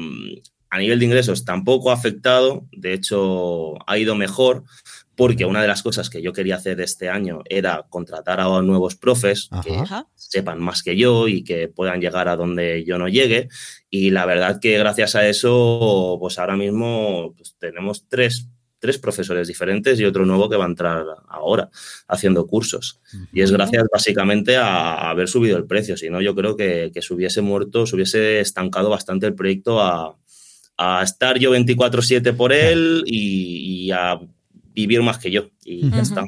[0.70, 2.66] a nivel de ingresos tampoco ha afectado.
[2.72, 4.64] De hecho, ha ido mejor
[5.14, 8.96] porque una de las cosas que yo quería hacer este año era contratar a nuevos
[8.96, 9.62] profes Ajá.
[9.62, 13.48] que sepan más que yo y que puedan llegar a donde yo no llegue.
[13.90, 18.48] Y la verdad que gracias a eso, pues ahora mismo pues tenemos tres
[18.82, 21.70] tres profesores diferentes y otro nuevo que va a entrar ahora
[22.08, 22.98] haciendo cursos.
[23.32, 25.96] Y es gracias básicamente a, a, haber subido el precio.
[25.96, 29.80] Si no, yo creo que, que, se hubiese muerto, se hubiese estancado bastante el proyecto
[29.80, 30.18] a,
[30.76, 34.18] a estar yo 24-7 por él y, y, a
[34.74, 35.48] vivir más que yo.
[35.64, 35.94] Y uh -huh.
[35.94, 36.24] ya está.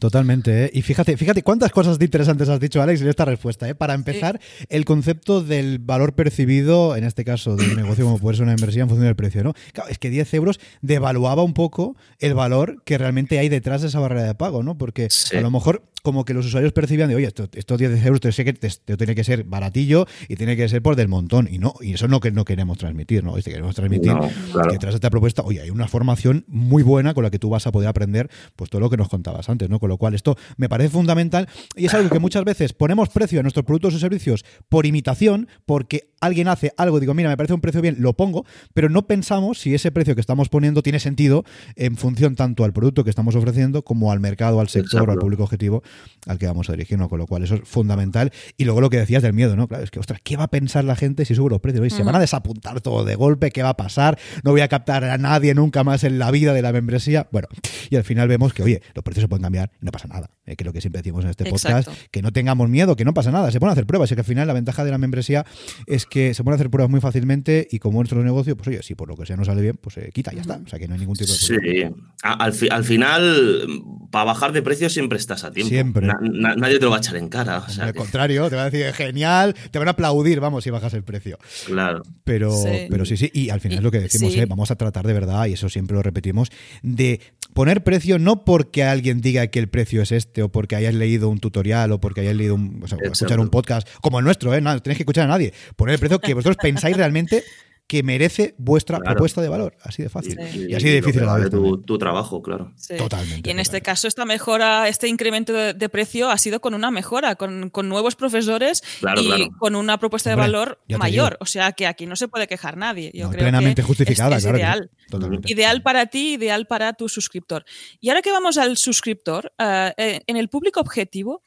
[0.00, 0.70] Totalmente, ¿eh?
[0.72, 3.68] Y fíjate, fíjate cuántas cosas interesantes has dicho, Alex, en esta respuesta.
[3.68, 3.74] ¿eh?
[3.74, 4.64] Para empezar, sí.
[4.70, 8.54] el concepto del valor percibido, en este caso de un negocio como puede ser una
[8.54, 9.52] inversión en función del precio, ¿no?
[9.74, 13.88] Claro, es que 10 euros devaluaba un poco el valor que realmente hay detrás de
[13.88, 14.78] esa barrera de pago, ¿no?
[14.78, 15.36] Porque sí.
[15.36, 18.44] a lo mejor como que los usuarios percibían de, oye, estos esto 10 euros te,
[18.44, 21.48] que te, te, tiene que ser baratillo y tiene que ser por del montón.
[21.50, 23.36] Y no, y eso no que no queremos transmitir, ¿no?
[23.36, 24.68] Este, queremos transmitir no, claro.
[24.68, 27.50] que detrás de esta propuesta, oye, hay una formación muy buena con la que tú
[27.50, 29.78] vas a poder aprender pues todo lo que nos contabas antes, ¿no?
[29.78, 33.40] Con lo cual esto me parece fundamental y es algo que muchas veces ponemos precio
[33.40, 37.54] a nuestros productos o servicios por imitación, porque alguien hace algo, digo, mira, me parece
[37.54, 41.00] un precio bien, lo pongo, pero no pensamos si ese precio que estamos poniendo tiene
[41.00, 41.44] sentido
[41.76, 45.10] en función tanto al producto que estamos ofreciendo como al mercado, al sector Exacto.
[45.10, 45.82] o al público objetivo
[46.26, 48.32] al que vamos a dirigirnos, con lo cual eso es fundamental.
[48.56, 49.68] Y luego lo que decías del miedo, ¿no?
[49.68, 51.92] Claro, es que, ostras, ¿qué va a pensar la gente si subo los precios?
[51.92, 53.50] ¿Se van a desapuntar todo de golpe?
[53.50, 54.18] ¿Qué va a pasar?
[54.44, 57.28] No voy a captar a nadie nunca más en la vida de la membresía.
[57.32, 57.48] Bueno,
[57.88, 60.30] y al final vemos que, oye, los precios se pueden cambiar no pasa nada.
[60.46, 62.08] Eh, creo que siempre decimos en este podcast Exacto.
[62.10, 64.10] que no tengamos miedo, que no pasa nada, se pueden hacer pruebas.
[64.10, 65.46] Y que al final la ventaja de la membresía
[65.86, 68.94] es que se pueden hacer pruebas muy fácilmente y como nuestro negocio, pues oye, si
[68.94, 70.60] por lo que sea no sale bien, pues se eh, quita, ya está.
[70.64, 71.88] O sea que no hay ningún tipo de problema.
[71.88, 73.66] Sí, al, fi al final,
[74.10, 75.70] para bajar de precio siempre estás a tiempo.
[75.70, 76.06] Siempre.
[76.06, 77.58] Na na nadie te lo va a echar en cara.
[77.58, 77.98] O sea Al que...
[77.98, 81.38] contrario, te van a decir genial, te van a aplaudir, vamos, si bajas el precio.
[81.66, 82.02] Claro.
[82.24, 83.30] Pero sí, pero sí, sí.
[83.32, 84.40] Y al final y, lo que decimos sí.
[84.40, 86.50] eh, vamos a tratar de verdad, y eso siempre lo repetimos,
[86.82, 87.20] de
[87.54, 91.28] poner precio no porque alguien diga que el precio es este, o porque hayas leído
[91.28, 94.54] un tutorial, o porque hayas leído un, o sea, escuchar un podcast como el nuestro,
[94.54, 94.60] ¿eh?
[94.60, 95.52] No tenéis que escuchar a nadie.
[95.76, 97.44] Poner el precio que vosotros pensáis realmente
[97.90, 99.16] que merece vuestra claro.
[99.16, 99.76] propuesta de valor.
[99.82, 100.38] Así de fácil.
[100.52, 100.66] Sí.
[100.68, 101.50] Y así de difícil a la vez.
[101.50, 102.72] Tu, tu, trabajo, claro.
[102.76, 102.96] Sí.
[102.96, 103.48] Totalmente.
[103.48, 106.92] Y en este caso, esta mejora, este incremento de, de precio ha sido con una
[106.92, 109.48] mejora, con, con nuevos profesores claro, y claro.
[109.58, 111.36] con una propuesta Hombre, de valor mayor.
[111.40, 113.10] O sea que aquí no se puede quejar nadie.
[113.12, 114.58] Yo no, creo plenamente que justificada, es, claro.
[114.58, 114.90] ideal.
[115.10, 115.52] Totalmente.
[115.52, 117.64] Ideal para ti, ideal para tu suscriptor.
[118.00, 121.42] Y ahora que vamos al suscriptor, uh, en el público objetivo,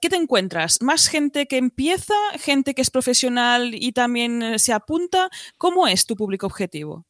[0.00, 0.78] ¿Qué te encuentras?
[0.80, 2.14] ¿Más gente que empieza?
[2.38, 5.28] ¿Gente que es profesional y también eh, se apunta?
[5.58, 7.04] ¿Cómo es tu público objetivo?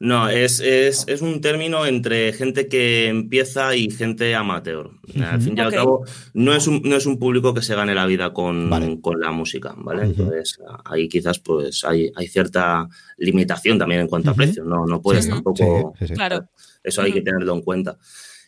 [0.00, 4.88] No, es, es, es un término entre gente que empieza y gente amateur.
[4.88, 5.24] Uh -huh.
[5.32, 6.04] Al fin y al cabo,
[6.34, 9.00] no es, un, no es un público que se gane la vida con, vale.
[9.00, 10.02] con la música, ¿vale?
[10.02, 10.10] Uh -huh.
[10.10, 14.34] Entonces, ahí quizás pues hay, hay cierta limitación también en cuanto uh -huh.
[14.34, 14.66] a precios.
[14.66, 15.94] No, no puedes sí, tampoco...
[15.98, 16.48] Sí, sí, claro.
[16.82, 17.96] Eso hay que tenerlo en cuenta.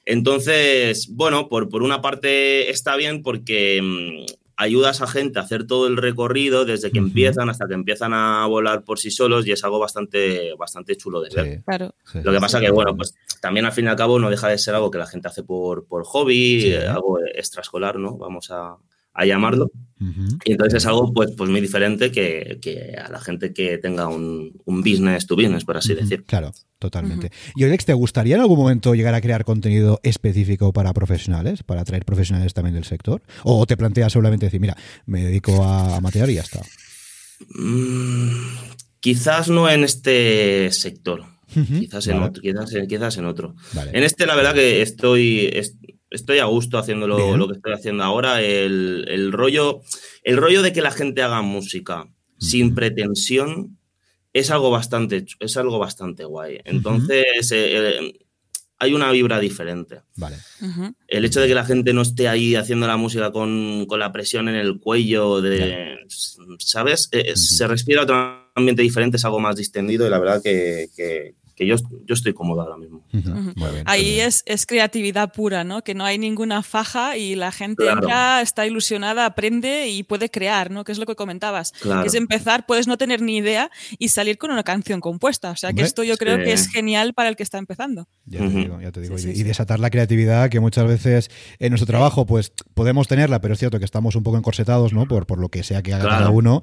[0.05, 5.67] Entonces, bueno, por, por una parte está bien porque mmm, ayudas a gente a hacer
[5.67, 7.07] todo el recorrido desde que uh -huh.
[7.07, 11.21] empiezan hasta que empiezan a volar por sí solos y es algo bastante, bastante chulo
[11.21, 11.57] de ver.
[11.57, 11.95] Sí, claro.
[12.15, 14.59] Lo que pasa que, bueno, pues también al fin y al cabo no deja de
[14.59, 16.87] ser algo que la gente hace por, por hobby, sí, ¿eh?
[16.87, 18.17] algo extraescolar, ¿no?
[18.17, 18.77] Vamos a,
[19.15, 19.71] a llamarlo.
[20.01, 20.39] Uh -huh.
[20.45, 24.09] Y entonces es algo pues, pues muy diferente que, que a la gente que tenga
[24.09, 26.01] un, un, business to business, por así uh -huh.
[26.01, 26.25] decir.
[26.25, 27.27] Claro, totalmente.
[27.27, 27.53] Uh -huh.
[27.57, 31.83] Y Alex, ¿te gustaría en algún momento llegar a crear contenido específico para profesionales, para
[31.83, 33.23] atraer profesionales también del sector?
[33.45, 36.63] ¿O te planteas solamente decir, mira, me dedico a, a matear y ya está?
[37.55, 38.31] Mm,
[39.01, 41.21] quizás no en este sector.
[41.55, 41.81] Uh -huh.
[41.81, 42.27] quizás, en vale.
[42.29, 43.55] otro, quizás, quizás en otro.
[43.75, 43.91] Vale.
[43.95, 45.51] En este, la verdad que estoy,
[46.13, 48.41] estoy a gusto haciendo lo, lo que estoy haciendo ahora.
[48.43, 49.83] El, el, rollo,
[50.23, 53.79] el rollo de que la gente haga música sin pretensión
[54.33, 56.61] es algo bastante, es algo bastante guay.
[56.65, 58.11] Entonces, uh -huh.
[58.11, 58.19] eh,
[58.79, 60.01] hay una vibra diferente.
[60.17, 60.39] Vale.
[61.07, 64.11] El hecho de que la gente no esté ahí haciendo la música con, con la
[64.11, 65.99] presión en el cuello, de,
[66.59, 67.09] ¿sabes?
[67.13, 71.37] Eh, se respira otro ambiente diferente, es algo más distendido y la verdad que, que,
[71.59, 73.05] yo, yo estoy cómodo ahora mismo.
[73.85, 75.83] Ahí es, es, creatividad pura, ¿no?
[75.83, 80.71] Que no hay ninguna faja y la gente ya está ilusionada, aprende y puede crear,
[80.71, 80.85] ¿no?
[80.85, 81.73] Que es lo que comentabas.
[82.05, 85.51] es empezar, puedes no tener ni idea y salir con una canción compuesta.
[85.51, 88.09] O sea que esto yo creo que es genial para el que está empezando.
[88.27, 89.17] Ya te digo, ya te digo.
[89.19, 93.61] y, desatar la creatividad que muchas veces en nuestro trabajo pues podemos tenerla, pero es
[93.61, 95.07] cierto que estamos un poco encorsetados, ¿no?
[95.07, 96.63] Por, por lo que sea que haga cada uno.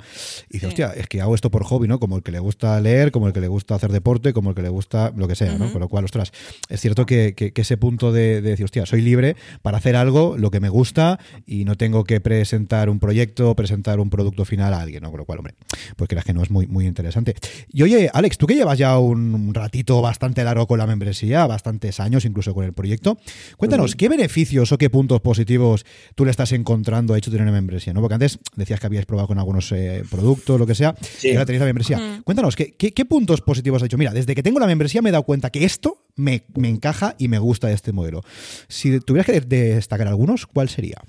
[0.49, 1.99] Y dice, hostia, es que hago esto por hobby, ¿no?
[1.99, 4.55] Como el que le gusta leer, como el que le gusta hacer deporte, como el
[4.55, 4.78] que le gusta
[5.15, 5.71] lo que sea, ¿no?
[5.71, 6.31] Con lo cual, ostras,
[6.69, 10.59] es cierto que, ese punto de, decir, hostia, soy libre para hacer algo, lo que
[10.59, 15.03] me gusta y no tengo que presentar un proyecto, presentar un producto final a alguien,
[15.03, 15.11] ¿no?
[15.11, 15.55] Con lo cual, hombre,
[15.95, 17.35] pues creas que no es muy, muy interesante.
[17.71, 21.99] Y oye, Alex, tú que llevas ya un ratito bastante largo con la membresía, bastantes
[21.99, 23.17] años incluso con el proyecto,
[23.57, 27.51] cuéntanos, ¿qué beneficios o qué puntos positivos tú le estás encontrando a hecho tener una
[27.51, 27.93] membresía?
[27.93, 28.01] ¿no?
[28.01, 31.45] Porque antes decías que habías probado con algunos eh, productos, lo que sea, y ahora
[31.45, 32.21] tenéis la membresía.
[32.23, 33.97] Cuéntanos, ¿qué, ¿qué, qué, puntos positivos has hecho?
[33.97, 37.15] Mira, desde que tengo la membresía, membresía me he dado cuenta que esto me, encaja
[37.17, 38.23] y me gusta de este modelo.
[38.67, 41.01] Si tuvieras que destacar algunos, ¿cuál sería?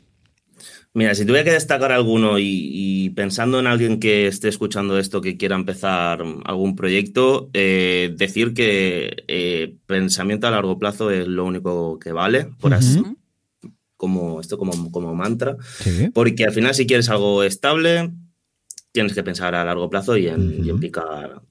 [0.92, 5.36] Mira, si tuviera que destacar alguno y, pensando en alguien que esté escuchando esto, que
[5.36, 11.98] quiera empezar algún proyecto, eh, decir que eh, pensamiento a largo plazo es lo único
[12.00, 13.02] que vale, por así,
[13.96, 15.56] como esto como, como mantra,
[16.12, 18.10] porque al final si quieres algo estable,
[18.90, 21.42] tienes que pensar a largo plazo y en, y en picar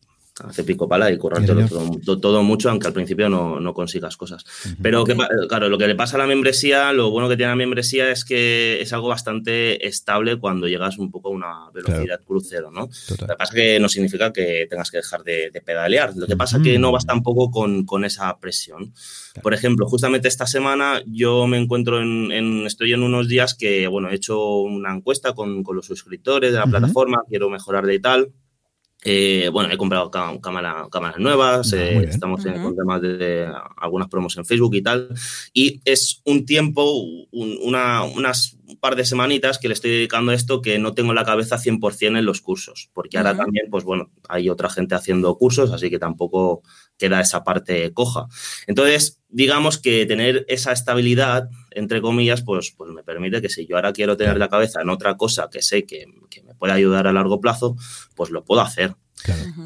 [0.41, 1.67] hace pico pala y currártelo
[2.03, 4.43] todo, mucho, aunque al principio no, consigas cosas.
[4.81, 5.03] Pero
[5.47, 8.25] claro, lo que le pasa a la membresía, lo bueno que tiene la membresía es
[8.25, 12.89] que es algo bastante estable cuando llegas un poco a una velocidad crucero, ¿no?
[13.09, 16.15] Lo que pasa es que no significa que tengas que dejar de, pedalear.
[16.15, 18.93] Lo que pasa es que no vas tampoco con, con esa presión.
[19.41, 24.09] Por ejemplo, justamente esta semana yo me encuentro en, estoy en unos días que, bueno,
[24.09, 28.31] he hecho una encuesta con, con los suscriptores de la plataforma, quiero mejorar de tal.
[29.03, 34.35] Eh, bueno, he comprado cámara, cámaras nuevas, ah, eh, estamos en temas de, algunas promos
[34.37, 35.09] en Facebook y tal.
[35.53, 36.83] Y es un tiempo,
[37.31, 41.25] una, unas par de semanitas que le estoy dedicando a esto que no tengo la
[41.25, 45.71] cabeza 100% en los cursos, porque ahora también, pues bueno, hay otra gente haciendo cursos,
[45.71, 46.61] así que tampoco
[46.97, 48.27] queda esa parte coja.
[48.67, 53.75] Entonces, digamos que tener esa estabilidad, entre comillas, pues, pues me permite que si yo
[53.75, 57.07] ahora quiero tener la cabeza en otra cosa que sé que, que me puede ayudar
[57.07, 57.75] a largo plazo,
[58.15, 58.95] pues lo puedo hacer.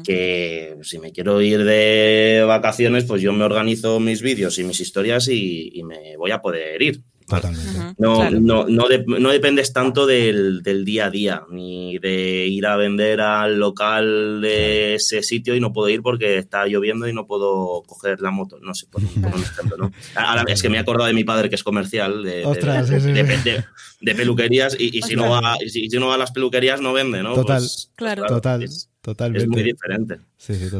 [0.04, 4.80] Que si me quiero ir de vacaciones, pues yo me organizo mis vídeos y mis
[4.80, 7.02] historias y, me voy a poder ir.
[7.26, 7.94] Totalmente.
[7.98, 13.58] No, no, no, dependes tanto del, día a día, ni de ir a vender al
[13.58, 18.20] local de ese sitio y no puedo ir porque está lloviendo y no puedo coger
[18.20, 18.58] la moto.
[18.60, 19.92] No sé, por, un ejemplo, ¿no?
[20.14, 22.44] Ahora, es que me he acordado de mi padre que es comercial de,
[24.00, 27.34] de, peluquerías y, si no va, si, no va a las peluquerías no vende, ¿no?
[27.34, 28.26] Total, pues, claro.
[28.26, 28.68] Total.
[29.04, 29.44] Totalmente.
[29.44, 30.16] Es muy diferente.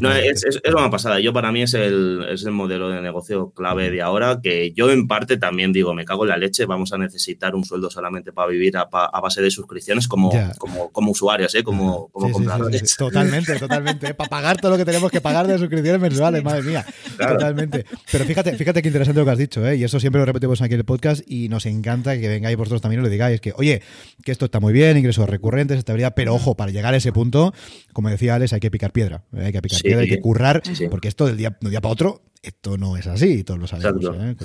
[0.00, 1.20] no, es, es, una pasada.
[1.20, 4.90] Yo para mí es el, es el modelo de negocio clave de ahora, que yo
[4.90, 8.32] en parte también digo, me cago en la leche, vamos a necesitar un sueldo solamente
[8.32, 11.62] para vivir a, base de suscripciones como, como, como, usuarios, ¿eh?
[11.62, 12.96] como, como compradores.
[12.96, 14.06] totalmente, totalmente.
[14.06, 14.14] ¿eh?
[14.14, 16.86] Para pagar todo lo que tenemos que pagar de suscripciones mensuales, madre mía.
[17.18, 17.84] Totalmente.
[18.10, 19.76] Pero fíjate, fíjate qué interesante lo que has dicho, ¿eh?
[19.76, 22.80] y eso siempre lo repetimos aquí en el podcast y nos encanta que vengáis vosotros
[22.80, 23.82] también y lo digáis, que oye,
[24.24, 27.52] que esto está muy bien, ingresos recurrentes, estabilidad, pero ojo, para llegar a ese punto,
[27.92, 29.24] como decía Alex, hay que picar piedra.
[29.36, 29.46] ¿eh?
[29.46, 31.92] Hay que picar piedra, hay que currar, porque esto del día, de un día para
[31.92, 34.04] otro, esto no es así, todos lo sabemos.
[34.20, 34.36] ¿eh?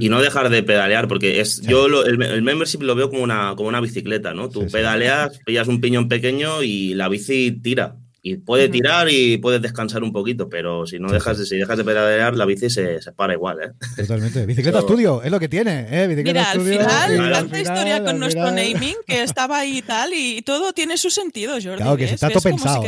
[0.00, 3.68] Y no dejar de pedalear, porque es yo el, membership lo veo como una, como
[3.68, 4.48] una bicicleta, ¿no?
[4.48, 7.96] Tú pedaleas, pillas un piñón pequeño y la bici tira.
[8.28, 11.78] Y puede tirar y puedes descansar un poquito, pero si no dejas de, si dejas
[11.78, 13.72] de pedalear, la bici se, se para igual, ¿eh?
[13.96, 14.44] Totalmente.
[14.46, 16.08] Bicicleta Estudio, es lo que tiene, ¿eh?
[16.08, 20.72] Mira, al final, tanta historia con nuestro naming que estaba ahí y tal, y todo
[20.72, 21.76] tiene su sentido, Jordi.
[21.76, 22.82] Claro, que está todo pensado.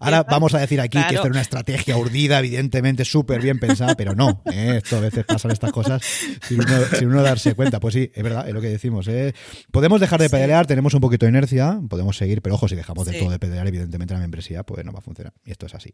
[0.00, 3.94] Ahora vamos a decir aquí que esto era una estrategia urdida, evidentemente súper bien pensada,
[3.94, 4.80] pero no, ¿eh?
[4.82, 6.02] Esto a veces pasan estas cosas
[6.46, 7.80] sin uno, darse cuenta.
[7.80, 9.08] Pues sí, es verdad, es lo que decimos.
[9.08, 9.34] ¿eh?
[9.70, 13.06] Podemos dejar de pedalear, tenemos un poquito de inercia, podemos seguir, pero ojo, si dejamos
[13.06, 15.32] de todo de pedalear, evidentemente la membresía pues no va a funcionar.
[15.44, 15.92] Y esto es así.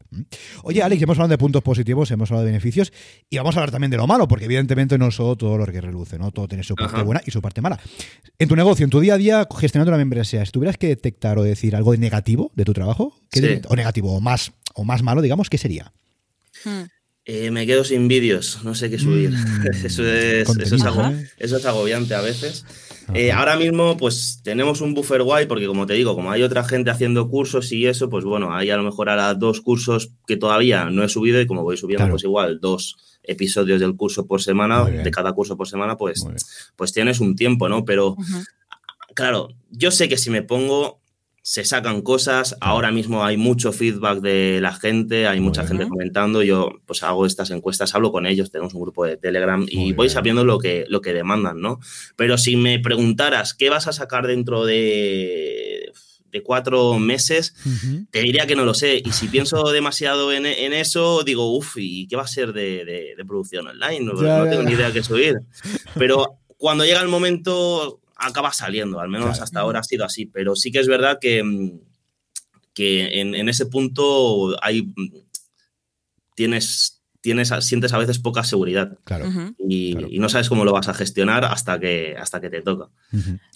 [0.62, 2.93] Oye, Alex, hemos hablado de puntos positivos, hemos hablado de beneficios
[3.29, 5.81] y vamos a hablar también de lo malo, porque evidentemente no solo todo lo que
[5.81, 6.31] reluce, ¿no?
[6.31, 7.79] Todo tiene su parte buena y su parte mala.
[8.38, 11.38] En tu negocio, en tu día a día, gestionando la membresía, si tuvieras que detectar
[11.38, 13.14] o decir algo negativo de tu trabajo,
[13.68, 15.93] o negativo o más, o más malo, digamos, ¿qué sería?
[16.64, 16.85] Hmm.
[17.26, 19.31] Eh, me quedo sin vídeos, no sé qué subir.
[19.31, 19.66] Mm.
[19.72, 20.72] eso, es, eso, es
[21.39, 22.64] eso, es agobiante a veces.
[23.15, 26.65] Eh, ahora mismo, pues tenemos un buffer guay, porque como te digo, como hay otra
[26.65, 30.37] gente haciendo cursos y eso, pues bueno, hay a lo mejor ahora dos cursos que
[30.37, 34.43] todavía no he subido y como voy subiendo, pues igual dos episodios del curso por
[34.43, 36.25] semana, de cada curso por semana, pues,
[36.77, 37.85] pues tienes un tiempo, ¿no?
[37.85, 38.17] Pero,
[39.15, 40.99] claro, yo sé que si me pongo,
[41.43, 46.43] se sacan cosas, ahora mismo hay mucho feedback de la gente, hay mucha gente comentando,
[46.43, 50.11] yo pues hago estas encuestas, hablo con ellos, tenemos un grupo de Telegram y voy
[50.11, 51.80] sabiendo lo que, lo que demandan, ¿no?
[52.16, 55.93] Pero si me preguntaras qué vas a sacar dentro de
[56.30, 57.55] de cuatro meses,
[58.11, 59.03] te diría que no lo sé.
[59.05, 63.66] Y si pienso demasiado en, eso, digo, uff, ¿y qué va a ser de, producción
[63.66, 64.01] online?
[64.01, 64.14] No,
[64.49, 65.41] tengo ni idea qué subir.
[65.97, 70.27] Pero cuando llega el momento, acaba saliendo, al menos hasta ahora ha sido así.
[70.27, 71.81] Pero sí que es verdad que, mm,
[72.75, 75.12] que en, en ese punto hay, mm,
[76.35, 78.99] tienes tienes, sientes a veces poca seguridad.
[79.05, 79.27] Claro,
[79.59, 82.89] y, no sabes cómo lo vas a gestionar hasta que, hasta que te toca.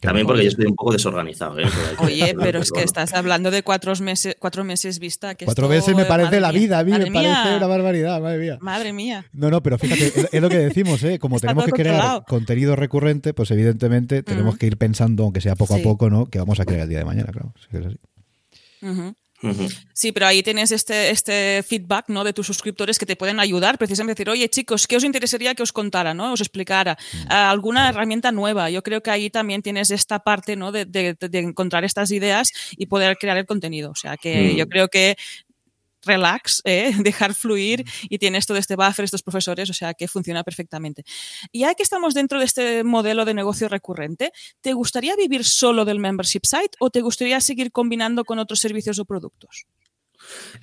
[0.00, 1.58] También porque yo estoy un poco desorganizado.
[1.58, 1.66] ¿eh?
[1.98, 5.34] Oye, pero es que estás hablando de cuatro meses, cuatro meses vista.
[5.34, 8.58] Que cuatro meses me parece la vida, a mí me parece una barbaridad, madre mía.
[8.60, 9.26] Madre mía.
[9.32, 11.18] No, no, pero fíjate, es lo que decimos, ¿eh?
[11.18, 15.74] como tenemos que crear contenido recurrente, pues evidentemente tenemos que ir pensando, aunque sea poco
[15.74, 16.26] a poco, ¿no?
[16.26, 17.52] que vamos a crear el día de mañana, claro.
[17.72, 19.14] Es así.
[19.92, 22.24] Sí, pero ahí tienes este, este feedback ¿no?
[22.24, 25.54] de tus suscriptores que te pueden ayudar precisamente a decir, oye chicos, ¿qué os interesaría
[25.54, 26.32] que os contara, ¿no?
[26.32, 26.96] os explicara?
[27.12, 27.26] Mm.
[27.28, 28.70] Ah, alguna herramienta nueva.
[28.70, 30.72] Yo creo que ahí también tienes esta parte ¿no?
[30.72, 33.90] de, de, encontrar estas ideas y poder crear el contenido.
[33.90, 34.56] O sea que mm.
[34.56, 35.16] yo creo que
[36.04, 36.92] relax, ¿eh?
[37.02, 41.04] dejar fluir y tienes todo este buffer, estos profesores, o sea que funciona perfectamente.
[41.52, 45.84] Y ya que estamos dentro de este modelo de negocio recurrente, ¿te gustaría vivir solo
[45.84, 49.66] del membership site o te gustaría seguir combinando con otros servicios o productos?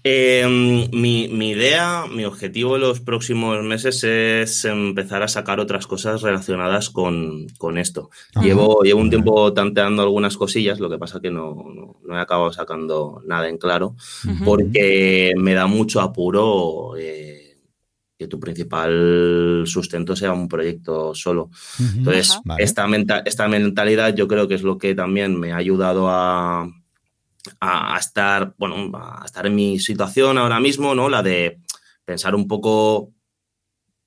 [0.03, 6.24] Em, mi, idea, mi objetivo en los próximos meses es empezar a sacar otras cosas
[6.24, 7.47] relacionadas con,
[7.78, 8.09] esto.
[8.41, 13.22] Llevo, llevo un tiempo tanteando algunas cosillas, lo que pasa que no, he acabado sacando
[13.28, 13.95] nada en claro,
[14.43, 16.95] porque me da mucho apuro.
[16.97, 17.38] Eh,
[18.18, 21.49] que tu principal sustento sea un proyecto solo.
[21.80, 22.86] Entonces, esta,
[23.26, 26.70] esta mentalidad yo creo que es lo que también me ha ayudado a,
[27.60, 31.10] a, estar, bueno, a estar en mi situación ahora mismo, ¿no?
[31.10, 31.60] La de
[32.06, 33.14] pensar un poco,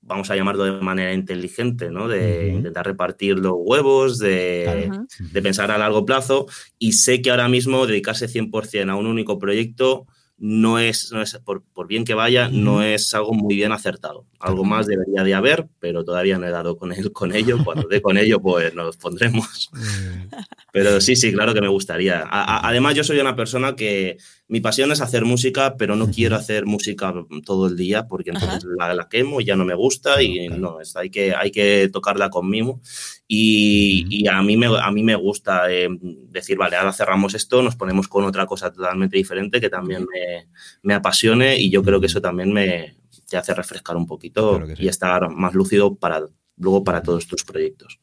[0.01, 2.07] vamos a llamarlo de manera inteligente, ¿no?
[2.07, 6.47] De intentar repartir los huevos, de, de, pensar a largo plazo.
[6.77, 10.07] Y sé que ahora mismo dedicarse 100% a un único proyecto
[10.37, 14.25] no es, no es por, bien que vaya, no es algo muy bien acertado.
[14.39, 17.63] Algo más debería de haber, pero todavía no he dado con, él, con ello.
[17.63, 19.71] Cuando dé con ello, pues nos pondremos.
[20.73, 22.25] Pero sí, sí, claro que me gustaría.
[22.29, 24.17] además, yo soy una persona que
[24.47, 27.13] mi pasión es hacer música, pero no quiero hacer música
[27.45, 30.95] todo el día porque entonces la, quemo y ya no me gusta y no, es,
[30.95, 32.79] hay, que, hay que tocarla conmigo.
[33.27, 35.87] Y, y, a, mí me, a mí me gusta eh,
[36.29, 40.47] decir, vale, ahora cerramos esto, nos ponemos con otra cosa totalmente diferente que también me,
[40.83, 44.87] me apasione y yo creo que eso también me te hace refrescar un poquito y
[44.87, 46.21] estar más lúcido para
[46.57, 47.99] luego para todos tus proyectos.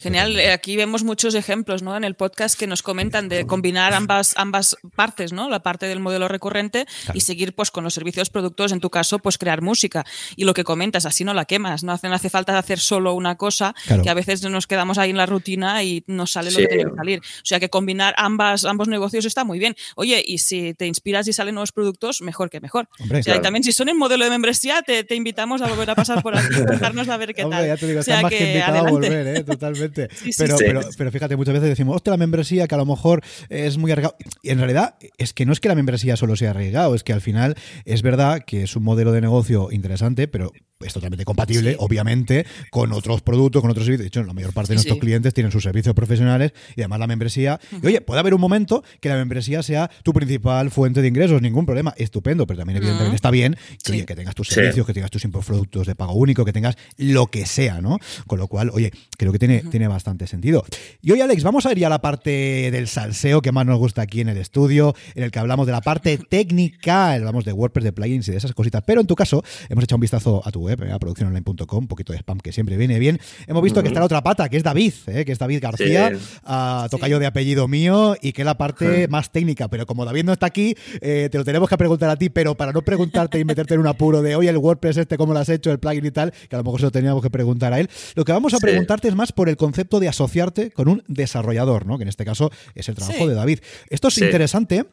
[0.00, 0.38] Genial.
[0.38, 1.96] Eh, aquí vemos muchos ejemplos ¿no?
[1.96, 5.48] en el podcast que nos comentan de combinar ambas, ambas partes, ¿no?
[5.48, 9.18] la parte del modelo recurrente y seguir pues, con los servicios productos, en tu caso,
[9.18, 10.04] pues crear música.
[10.36, 11.82] Y lo que comentas, así no la quemas.
[11.82, 15.10] No hace, no hace falta hacer solo una cosa, que a veces nos quedamos ahí
[15.10, 17.20] en la rutina y nos sale lo que tiene que salir.
[17.20, 19.74] O sea que combinar ambas, ambos negocios está muy bien.
[19.96, 22.88] Oye, y si te inspiras y salen nuevos productos, mejor que mejor.
[22.98, 26.22] y también si son en modelo de membresía, te, te, invitamos a volver a pasar
[26.22, 27.70] por aquí, contarnos a ver qué tal.
[27.98, 29.31] o sea que, adelante.
[29.31, 29.31] ¿eh?
[29.36, 29.44] ¿Eh?
[29.44, 30.08] totalmente.
[30.38, 33.78] pero, pero, pero, fíjate, muchas veces decimos, hostia, la membresía que a lo mejor es
[33.78, 34.16] muy arriesgado.
[34.42, 37.12] Y en realidad es que no es que la membresía solo sea arriesgado, es que
[37.12, 40.52] al final es verdad que es un modelo de negocio interesante, pero
[40.84, 44.04] es totalmente compatible, obviamente, con otros productos, con otros servicios.
[44.04, 47.06] De hecho, la mayor parte de nuestros clientes tienen sus servicios profesionales y además la
[47.06, 47.60] membresía.
[47.82, 51.42] Y oye, puede haber un momento que la membresía sea tu principal fuente de ingresos,
[51.42, 55.10] ningún problema, estupendo, pero también evidentemente está bien que, que tengas tus servicios, que tengas
[55.10, 57.98] tus productos de pago único, que tengas lo que sea, ¿no?
[58.26, 60.64] Con lo cual, oye, creo que tiene, tiene bastante sentido.
[61.00, 64.02] Y hoy, Alex, vamos a ir a la parte del salseo que más nos gusta
[64.02, 67.84] aquí en el estudio, en el que hablamos de la parte técnica, hablamos de WordPress,
[67.84, 68.82] de plugins y de esas cositas.
[68.86, 72.12] Pero en tu caso, hemos echado un vistazo a tu web a producciononline.com, un poquito
[72.12, 73.20] de spam que siempre viene bien.
[73.46, 75.24] Hemos visto que está la otra pata, que es David, ¿eh?
[75.24, 76.12] que es David García,
[76.44, 79.68] ah, tocayo de apellido mío, y que es la parte más técnica.
[79.68, 82.54] Pero como David no está aquí, eh, te lo tenemos que preguntar a ti, pero
[82.54, 85.38] para no preguntarte y meterte en un apuro de, oye, el WordPress este, ¿cómo lo
[85.38, 85.70] has hecho?
[85.70, 87.88] El plugin y tal, que a lo mejor se lo teníamos que preguntar a él.
[88.14, 91.86] Lo que vamos a preguntarte es más por el concepto de asociarte con un desarrollador,
[91.86, 91.98] ¿no?
[91.98, 93.60] que en este caso es el trabajo de David.
[93.88, 94.84] Esto es interesante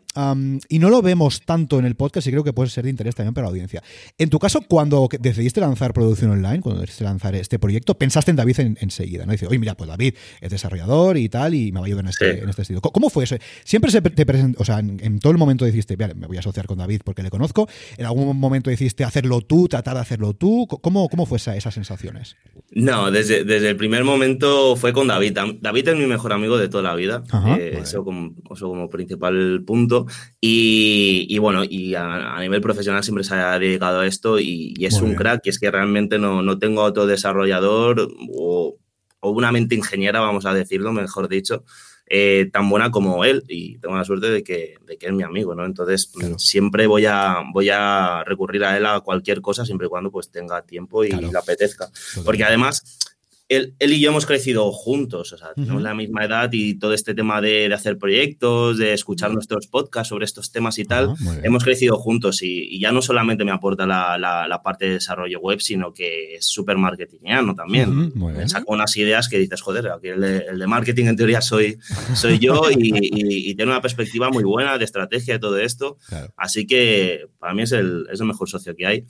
[0.67, 3.15] y no lo vemos tanto en el podcast y creo que puede ser de interés
[3.15, 3.83] también para la audiencia.
[4.17, 8.37] En tu caso, cuando decidiste lanzar producción online, cuando decidiste lanzar este proyecto, pensaste en
[8.37, 9.31] David enseguida, ¿no?
[9.31, 12.09] Dice, oye, mira, pues David es desarrollador y tal, y me va a ayudar en
[12.09, 12.81] este, en este estilo.
[12.81, 13.35] ¿Cómo fue eso?
[13.63, 16.39] Siempre se te presentó, o sea, en, todo el momento dijiste, vale, me voy a
[16.39, 17.67] asociar con David porque le conozco.
[17.97, 20.67] ¿En algún momento dijiste hacerlo tú, tratar de hacerlo tú?
[20.67, 22.35] ¿Cómo, cómo fue esa, esas sensaciones?
[22.71, 25.37] No, desde, desde el primer momento fue con David.
[25.59, 27.23] David es mi mejor amigo de toda la vida.
[27.57, 30.05] Eh, eso, como, eso, como, principal punto.
[30.39, 35.15] Y, bueno, y a, nivel profesional siempre se ha dedicado a esto y, es un
[35.15, 35.41] crack.
[35.45, 38.77] Y es que realmente no, no tengo otro desarrollador o,
[39.19, 41.63] o una mente ingeniera, vamos a decirlo, mejor dicho,
[42.11, 45.21] eh, tan buena como él y tengo la suerte de que, de que es mi
[45.21, 45.63] amigo, ¿no?
[45.63, 50.09] Entonces siempre voy a, voy a recurrir a él a cualquier cosa siempre y cuando
[50.09, 51.87] pues tenga tiempo y le apetezca.
[52.25, 53.08] Porque además
[53.49, 57.15] él, y yo hemos crecido juntos, o sea, tenemos la misma edad y todo este
[57.15, 61.97] tema de, hacer proyectos, de escuchar nuestros podcasts sobre estos temas y tal, hemos crecido
[61.97, 66.45] juntos y, ya no solamente me aporta la, parte de desarrollo web, sino que es
[66.45, 68.11] súper marketingiano también.
[68.15, 71.79] me saco unas ideas que dices, joder, aquí el de, marketing en teoría soy,
[72.13, 75.97] soy yo y, tiene una perspectiva muy buena de estrategia y todo esto.
[76.37, 79.05] Así que para mí es el, es el mejor socio que hay.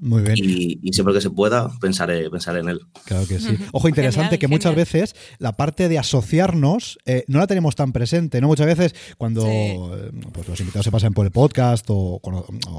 [0.00, 0.36] muy bien.
[0.38, 2.80] Y, siempre que se pueda, pensaré, pensar en él.
[3.04, 3.58] Claro que sí
[3.88, 8.48] interesante que muchas veces la parte de asociarnos eh, no la tenemos tan presente, ¿no?
[8.48, 12.20] Muchas veces cuando eh, pues los invitados se pasan por el podcast o,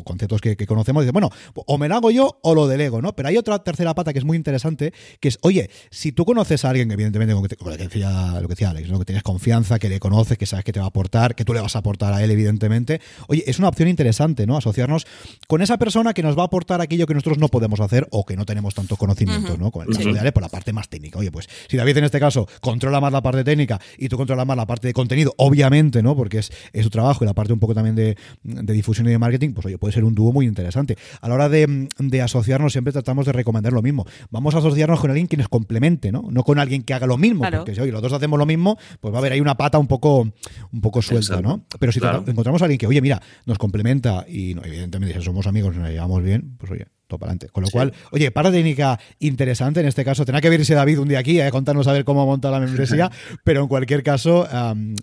[0.04, 3.16] conceptos que, conocemos, dicen, bueno, o me lo hago yo o lo delego, ¿no?
[3.16, 6.66] Pero hay otra tercera pata que es muy interesante, que es, oye, si tú conoces
[6.66, 9.00] a alguien, evidentemente, con, lo, que decía, lo que decía Alex, ¿no?
[9.00, 11.54] que tienes confianza, que le conoces, que sabes que te va a aportar, que tú
[11.54, 14.58] le vas a aportar a él, evidentemente, oye, es una opción interesante, ¿no?
[14.58, 15.06] Asociarnos
[15.48, 18.26] con esa persona que nos va a aportar aquello que nosotros no podemos hacer o
[18.26, 19.72] que no tenemos tanto conocimiento, ¿no?
[19.72, 21.18] Con el caso de por la parte más técnica.
[21.18, 24.46] Oye, pues si David en este caso controla más la parte técnica y tú controlas
[24.46, 26.16] más la parte de contenido, obviamente, ¿no?
[26.16, 26.52] Porque es,
[26.84, 29.78] su trabajo y la parte un poco también de, difusión y de marketing, pues oye,
[29.78, 30.98] puede ser un dúo muy interesante.
[31.22, 31.90] A la hora de,
[32.22, 34.06] asociarnos siempre tratamos de recomendar lo mismo.
[34.30, 36.26] Vamos a asociarnos con alguien que nos complemente, ¿no?
[36.30, 38.78] No con alguien que haga lo mismo, porque si oye, los dos hacemos lo mismo,
[39.00, 40.32] pues va a haber ahí una pata un poco,
[40.72, 41.66] un poco suelta, ¿no?
[41.80, 45.76] Pero si encontramos a alguien que, oye, mira, nos complementa y evidentemente si somos amigos,
[45.76, 47.50] nos llevamos bien, pues oye, para adelante.
[47.50, 50.26] Con lo cual, oye, para técnica interesante en este caso.
[50.26, 53.12] Tendrá que verse David un día aquí a contarnos a ver cómo monta la membresía,
[53.44, 54.48] pero en cualquier caso,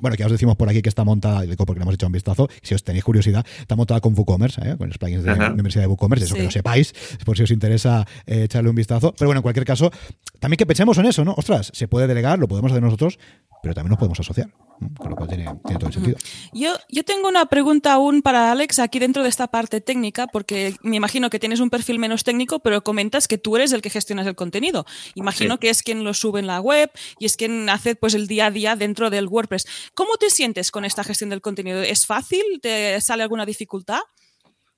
[0.01, 2.49] bueno, que os decimos por aquí que está montada, porque le hemos hecho un vistazo,
[2.63, 4.77] si os tenéis curiosidad, está montada con WooCommerce, ¿eh?
[4.77, 6.93] con los plugins de la membresía de WooCommerce, eso que lo sepáis,
[7.25, 9.15] por si os interesa eh, echarle un vistazo.
[9.17, 9.91] Pero bueno, en cualquier caso,
[10.39, 11.35] también que pensemos en eso, ¿no?
[11.37, 13.19] Ostras, se puede delegar, lo podemos hacer nosotros,
[13.63, 14.51] pero también nos podemos asociar.
[14.97, 16.17] Con lo cual tiene, todo el sentido.
[16.55, 20.75] Yo, yo tengo una pregunta aún para Alex aquí dentro de esta parte técnica, porque
[20.83, 23.91] me imagino que tienes un perfil menos técnico, pero comentas que tú eres el que
[23.91, 24.87] gestionas el contenido.
[25.15, 28.27] Imagino que es quien lo sube en la web y es quien hace pues el
[28.27, 29.67] día a día dentro del WordPress.
[29.95, 31.81] ¿Cómo te sientes con esta gestión del contenido?
[31.83, 32.43] ¿Es fácil?
[32.63, 34.01] ¿Te sale alguna dificultad?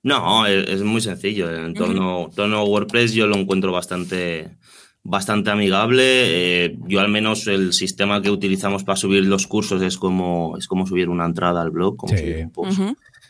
[0.02, 1.54] No, es, muy sencillo.
[1.54, 4.56] En torno, torno a WordPress yo lo encuentro bastante
[5.04, 6.02] bastante amigable.
[6.04, 10.66] Eh, yo al menos el sistema que utilizamos para subir los cursos es como, es
[10.66, 12.14] como subir una entrada al blog, como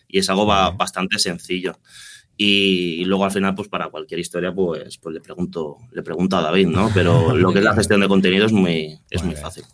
[0.09, 1.79] Y es algo bastante sencillo.
[2.37, 6.43] Y, luego al final, pues para cualquier historia, pues, pues le pregunto, le pregunto a
[6.43, 6.91] David, ¿no?
[6.95, 9.65] Pero lo que es la gestión de contenido es muy, es muy fácil.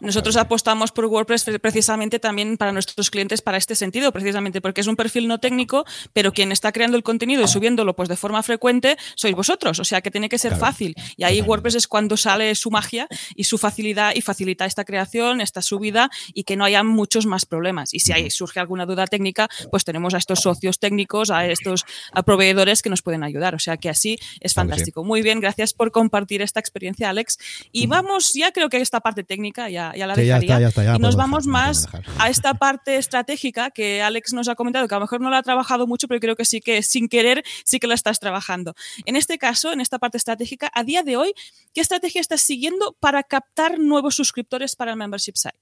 [0.00, 4.86] Nosotros apostamos por WordPress precisamente también para nuestros clientes para este sentido, precisamente porque es
[4.86, 8.42] un perfil no técnico, pero quien está creando el contenido y subiéndolo pues de forma
[8.42, 9.78] frecuente sois vosotros.
[9.78, 10.94] O sea que tiene que ser fácil.
[11.16, 13.06] Y ahí WordPress es cuando sale su magia
[13.36, 17.44] y su facilidad y facilita esta creación, esta subida y que no haya muchos más
[17.44, 17.94] problemas.
[17.94, 22.22] Y si surge alguna duda técnica, pues tenemos a estos socios técnicos, a estos a
[22.22, 23.54] proveedores que nos pueden ayudar.
[23.54, 25.04] O sea que así es fantástico.
[25.04, 27.38] Muy bien, gracias por compartir esta experiencia, Alex.
[27.72, 30.70] Y vamos, ya creo que esta parte técnica ya, ya la dejaría.
[30.96, 31.88] y nos vamos más
[32.18, 35.38] a esta parte estratégica que Alex nos ha comentado, que a lo mejor no la
[35.38, 38.74] ha trabajado mucho, pero creo que sí que sin querer sí que la estás trabajando.
[39.04, 41.32] En este caso, en esta parte estratégica, a día de hoy,
[41.74, 45.58] ¿qué estrategia estás siguiendo para captar nuevos suscriptores para el membership site?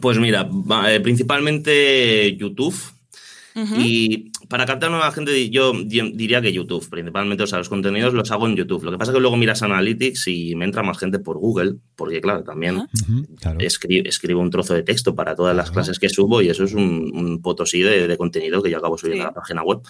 [0.00, 0.48] Pues mira,
[0.88, 2.76] eh, principalmente YouTube.
[3.78, 8.30] Y para captar nueva gente, yo diría que YouTube, principalmente, o sea, los contenidos los
[8.30, 8.84] hago en YouTube.
[8.84, 11.76] Lo que pasa es que luego miras Analytics y me entra más gente por Google,
[11.96, 12.86] porque claro, también
[13.58, 17.40] escribo, un trozo de texto para todas las clases que subo y eso es un,
[17.42, 19.80] potosí de, contenido que yo acabo subiendo a la página web.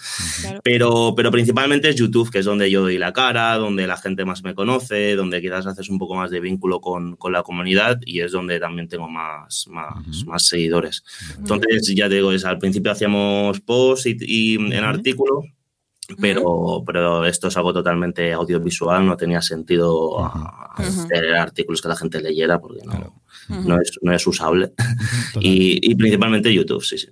[0.63, 4.25] Pero, pero principalmente es YouTube, que es donde yo doy la cara, donde la gente
[4.25, 7.99] más me conoce, donde quizás haces un poco más de vínculo con, con la comunidad
[8.05, 11.03] y es donde también tengo más, más, más seguidores.
[11.37, 15.43] Entonces, ya te digo, es, al principio hacíamos posts y en artículo,
[16.19, 20.17] pero, pero esto es algo totalmente audiovisual, no tenía sentido
[20.75, 23.13] hacer artículos que la gente leyera porque no,
[23.49, 24.73] no, es, no es usable.
[25.41, 27.09] y, y, principalmente YouTube, sí, sí.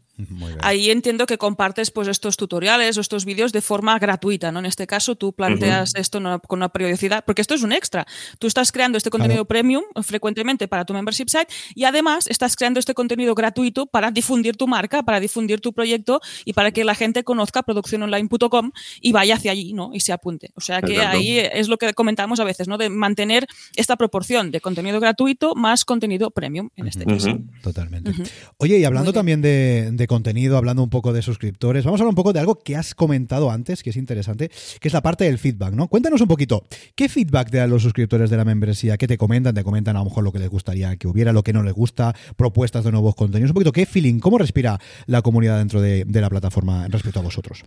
[0.62, 4.60] Ahí entiendo que compartes pues estos tutoriales o estos vídeos de forma gratuita, ¿no?
[4.60, 8.06] En este caso tú planteas esto con una periodicidad, porque esto es un extra.
[8.40, 12.80] Tú estás creando este contenido premium frecuentemente para tu membership site y además estás creando
[12.80, 16.96] este contenido gratuito para difundir tu marca, para difundir tu proyecto y para que la
[16.96, 19.92] gente conozca producciononline.com y vaya hacia allí, ¿no?
[19.94, 20.52] Y se apunte.
[20.56, 22.78] O sea que ahí es lo que comentamos a veces, ¿no?
[22.78, 27.38] De mantener esta proporción de contenido gratuito más contenido premium en este caso.
[27.62, 28.12] Totalmente.
[28.58, 31.86] Oye, y hablando también de contenido, hablando un poco de suscriptores.
[31.86, 34.50] Vamos a hablar un poco de algo que has comentado antes, que es interesante,
[34.80, 35.88] que es la parte del feedback, ¿no?
[35.88, 36.64] Cuéntanos un poquito,
[36.96, 38.98] ¿qué feedback te dan los suscriptores de la membresía?
[38.98, 39.56] ¿Qué te comentan?
[39.56, 41.74] Te comentan a lo mejor lo que les gustaría que hubiera, lo que no les
[41.74, 43.52] gusta, propuestas de nuevos contenidos.
[43.52, 47.64] Un poquito, ¿qué feeling, cómo respira la comunidad dentro de, la plataforma respecto a vosotros?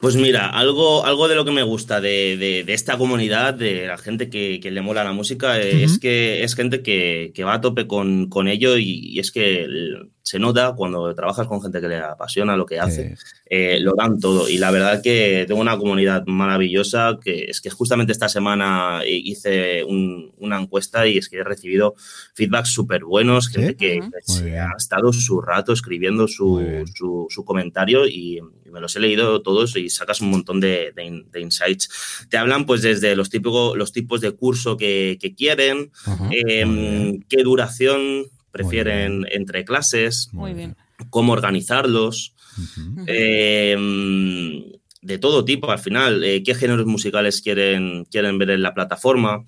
[0.00, 4.30] Pues mira, algo, algo de lo que me gusta de, esta comunidad, de la gente
[4.30, 8.78] que, le mola la música, es que es gente que, va a tope con, ello
[8.78, 9.66] y, es que
[10.22, 13.16] se nota cuando trabajas con gente que le apasiona lo que hace,
[13.46, 14.48] eh, lo dan todo.
[14.48, 19.84] Y la verdad que tengo una comunidad maravillosa, que es que justamente esta semana hice
[19.84, 21.94] una encuesta y es que he recibido
[22.34, 24.00] feedbacks súper buenos, gente que
[24.58, 26.84] ha estado su rato escribiendo su,
[27.28, 28.40] su, comentario y,
[28.70, 30.92] me los he leído todos y sacas un montón de,
[31.34, 32.26] insights.
[32.28, 35.90] Te hablan pues desde los, típicos, los tipos de curso que, quieren,
[36.30, 40.30] em, qué duración prefieren entre clases,
[41.10, 42.34] cómo organizarlos,
[43.06, 44.64] em,
[45.02, 49.44] de todo tipo al final, eh, qué géneros musicales quieren, quieren ver en la plataforma,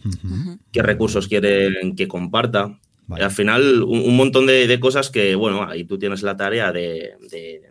[0.72, 2.78] qué recursos quieren que comparta.
[3.10, 7.12] Al final, un, montón de, cosas que, bueno, ahí tú tienes la tarea de,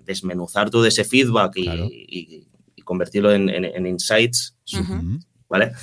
[0.06, 2.46] desmenuzar todo ese feedback y,
[2.84, 4.56] convertirlo en, insights.
[5.52, 5.74] ¿Vale?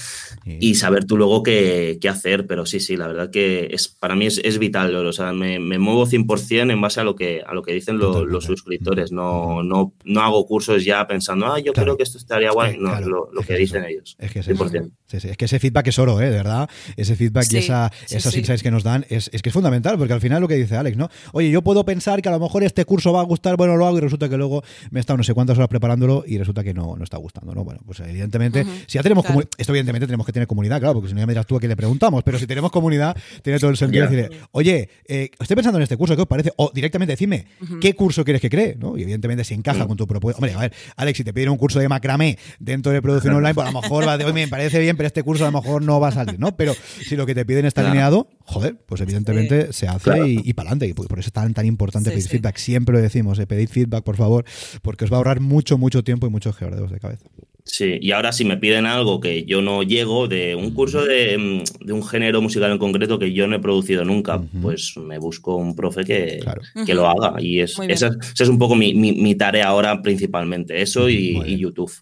[0.44, 4.26] Y saber tú luego qué, hacer, pero sí, sí, la verdad que es, para mí
[4.26, 7.62] es, vital, o sea, me, me, muevo 100% en base a lo que, a lo
[7.62, 12.02] que dicen los suscriptores, no, no, no hago cursos ya pensando, ah, yo creo que
[12.02, 14.16] esto estaría guay, no, lo, que, dicen ellos.
[14.18, 16.30] Es que, es que ese feedback es oro, ¿eh?
[16.30, 19.52] De verdad, ese feedback y esa, esos insights que nos dan es, es, que es
[19.52, 21.10] fundamental, porque al final lo que dice Alex, ¿no?
[21.32, 23.86] Oye, yo puedo pensar que a lo mejor este curso va a gustar, bueno, lo
[23.86, 26.64] hago y resulta que luego me he estado no sé cuántas horas preparándolo y resulta
[26.64, 27.64] que no, no está gustando, ¿no?
[27.64, 31.08] Bueno, pues evidentemente, si ya tenemos como esto evidentemente tenemos que tener comunidad, claro, porque
[31.08, 33.58] si no ya me dirás tú a quién le preguntamos, pero si tenemos comunidad, tiene
[33.58, 36.52] todo el sentido decirle, oye, eh, estoy pensando en este curso, ¿qué os parece?
[36.56, 37.46] O directamente decime,
[37.80, 38.76] ¿qué curso quieres que cree?
[38.78, 38.96] ¿no?
[38.96, 40.38] Y evidentemente si encaja con tu propuesta.
[40.38, 43.54] Hombre, a ver, Alex, si te piden un curso de macramé dentro de producción online,
[43.54, 45.60] pues a lo mejor va de, hoy me parece bien, pero este curso a lo
[45.60, 46.56] mejor no va a salir, ¿no?
[46.56, 50.70] Pero si lo que te piden está alineado, joder, pues evidentemente se hace y, para
[50.70, 50.86] adelante.
[50.86, 52.58] Y por, eso es tan, tan importante pedir feedback.
[52.58, 54.44] Siempre lo decimos, eh, pedid feedback, por favor,
[54.82, 57.24] porque os va a ahorrar mucho, mucho tiempo y muchos geordeos de cabeza.
[57.70, 61.36] Sí, y ahora si me piden algo que yo no llego, de un curso de,
[61.36, 65.56] mm, un género musical en concreto que yo no he producido nunca, pues me busco
[65.56, 66.40] un profe que,
[66.86, 67.40] que lo haga.
[67.40, 71.92] Y es, esa, es un poco mi, mi, tarea ahora principalmente, eso y YouTube.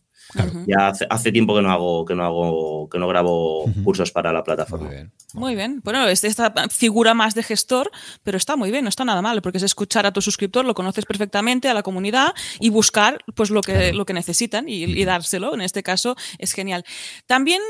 [0.67, 4.43] Ya hace, tiempo que no hago, que no hago, que no grabo cursos para la
[4.43, 4.91] plataforma.
[5.35, 5.81] Muy bien.
[5.85, 7.91] Bueno, es esta figura más de gestor,
[8.23, 10.75] pero está muy bien, no está nada mal, porque es escuchar a tu suscriptor, lo
[10.75, 15.05] conoces perfectamente, a la comunidad, y buscar pues lo que, lo que necesitan y, y
[15.05, 15.55] dárselo.
[15.55, 16.85] En este caso es genial.
[17.27, 17.61] También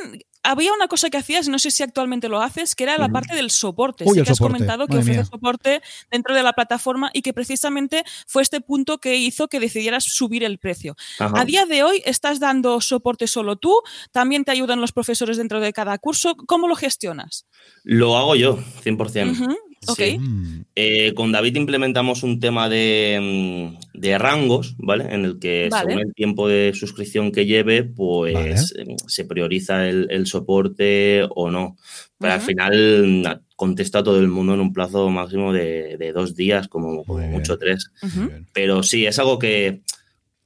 [0.46, 3.34] había una cosa que hacías, no sé si actualmente lo haces, que era la parte
[3.34, 4.04] del soporte.
[4.04, 8.42] sí que has comentado que ofrece soporte dentro de la plataforma y que precisamente fue
[8.42, 10.96] este punto que hizo que decidieras subir el precio.
[11.18, 13.82] A día de hoy, ¿estás dando soporte solo tú?
[14.12, 16.36] ¿También te ayudan los profesores dentro de cada curso?
[16.36, 17.46] ¿Cómo lo gestionas?
[17.82, 19.56] Lo hago yo, 100%.
[20.74, 25.06] Eh, con David implementamos un tema de, mm, rangos, ¿vale?
[25.14, 30.26] En el que según el tiempo de suscripción que lleve, pues em, se prioriza el,
[30.26, 31.76] soporte o no.
[32.18, 36.68] Pero al final contesta a todo el mundo en un plazo máximo de, dos días,
[36.68, 37.90] como, mucho tres.
[38.52, 39.82] Pero sí, es algo que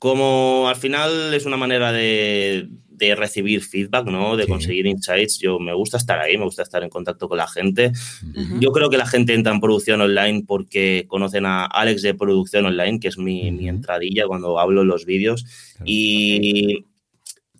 [0.00, 2.70] como al final es una manera de,
[3.06, 4.36] de recibir feedback, ¿no?
[4.36, 5.38] De conseguir insights.
[5.38, 7.92] Yo me gusta estar ahí, me gusta estar en contacto con la gente.
[8.60, 12.66] Yo creo que la gente entra en producción online porque conocen a Alex de producción
[12.66, 15.44] online, que es mi, entradilla cuando hablo en los vídeos.
[15.84, 16.84] Y,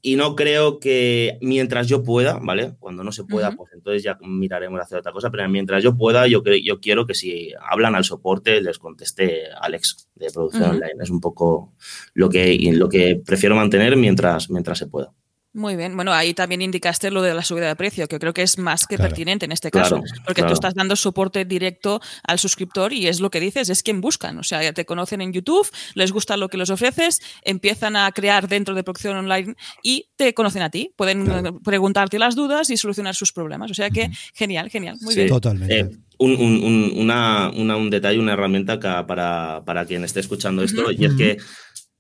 [0.03, 2.74] y no creo que mientras yo pueda, ¿vale?
[2.78, 6.26] Cuando no se pueda, pues entonces ya miraremos hacer otra cosa, pero mientras yo pueda,
[6.26, 10.95] yo, yo quiero que si hablan al soporte, les conteste Alex de producción online.
[11.03, 11.74] Es un poco
[12.14, 15.12] lo que, lo que prefiero mantener mientras, mientras se pueda.
[15.53, 15.96] Muy bien.
[15.96, 18.86] Bueno, ahí también indicaste lo de la subida de precio, que creo que es más
[18.86, 23.20] que pertinente en este caso, porque tú estás dando soporte directo al suscriptor y es
[23.20, 24.38] lo que dices, es quien buscan.
[24.38, 28.12] O sea, ya te conocen en YouTube, les gusta lo que les ofreces, empiezan a
[28.12, 30.94] crear dentro de producción online y te conocen a ti.
[30.96, 33.72] Pueden preguntarte las dudas y solucionar sus problemas.
[33.72, 34.98] O sea que genial, genial.
[35.01, 35.28] Muy bien.
[35.28, 35.80] Totalmente.
[35.80, 35.90] Eh,
[36.20, 41.14] un, un, una, un detalle, una herramienta para, para, quien esté escuchando esto, y es
[41.14, 41.38] que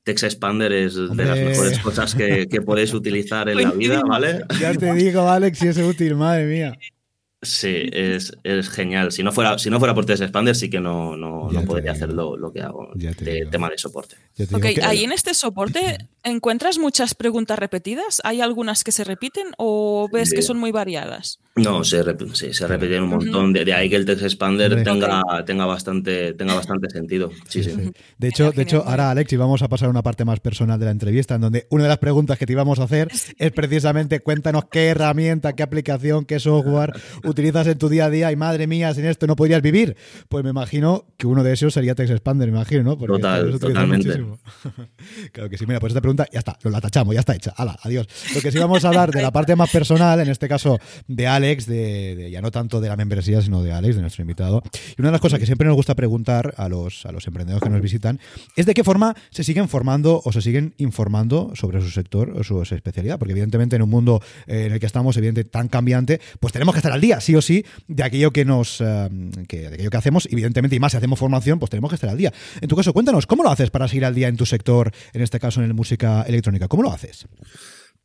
[0.02, 4.40] Text Expander es de las mejores cosas que, que podéis utilizar en la vida, ¿vale?
[4.60, 6.78] Ya te digo, Alex, si es útil, madre mía.
[7.42, 9.12] Sí, es, es, genial.
[9.12, 11.92] Si no fuera, si no fuera por Test Expander, sí que no, no, no podría
[11.92, 14.16] hacer lo, lo, que hago de tema de soporte.
[14.52, 18.20] Ok, ahí en este soporte, ¿encuentras muchas preguntas repetidas?
[18.24, 21.38] ¿Hay algunas que se repiten o ves que son muy variadas?
[21.56, 22.02] No, se,
[22.34, 23.52] sí, se repiten un montón.
[23.52, 27.30] de, ahí que el Text Expander tenga, tenga, bastante, tenga bastante sentido.
[27.48, 27.92] Sí, sí.
[28.18, 30.78] De hecho, de hecho, ahora, Alex, y vamos a pasar a una parte más personal
[30.78, 33.52] de la entrevista, en donde una de las preguntas que te íbamos a hacer es
[33.52, 36.92] precisamente cuéntanos qué herramienta, qué aplicación, qué software
[37.24, 39.96] utilizas en tu día a día y madre mía, sin esto no podrías vivir.
[40.28, 42.96] Pues me imagino que uno de esos sería Text Expander, me imagino, ¿no?
[42.96, 44.24] Total, totalmente.
[45.32, 45.66] claro que sí.
[45.66, 47.52] Mira, pues esta pregunta ya está, la tachamos, ya está hecha.
[47.56, 48.06] Hala, adiós.
[48.34, 51.26] Lo que sí vamos a hablar de la parte más personal, en este caso de
[51.26, 54.62] Alex, de, ya no tanto de la membresía, sino de Alex, de nuestro invitado.
[54.96, 57.62] Y una de las cosas que siempre nos gusta preguntar a los, a los emprendedores
[57.62, 58.20] que nos visitan
[58.56, 62.44] es de qué forma se siguen formando o se siguen informando sobre su sector o
[62.44, 63.18] su especialidad.
[63.18, 66.74] Porque evidentemente en un mundo eh, en el que estamos, evidentemente tan cambiante, pues tenemos
[66.74, 69.08] que estar al día, sí o sí, de aquello que nos eh,
[69.48, 72.10] que, de aquello que hacemos, evidentemente, y más si hacemos formación, pues tenemos que estar
[72.10, 72.32] al día.
[72.60, 75.22] En tu caso, cuéntanos, ¿cómo lo haces para seguir al día en tu sector, en
[75.22, 75.70] este caso en la
[76.00, 76.68] música electrónica?
[76.68, 77.26] ¿Cómo lo haces?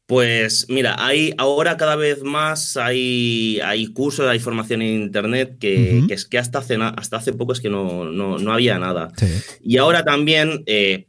[0.05, 6.05] Pues mira, hay ahora cada vez más hay, hay cursos, hay formación en internet que,
[6.09, 9.11] es que hasta hace, hasta hace poco es que no, no, había nada.
[9.61, 11.07] Y ahora también, eh,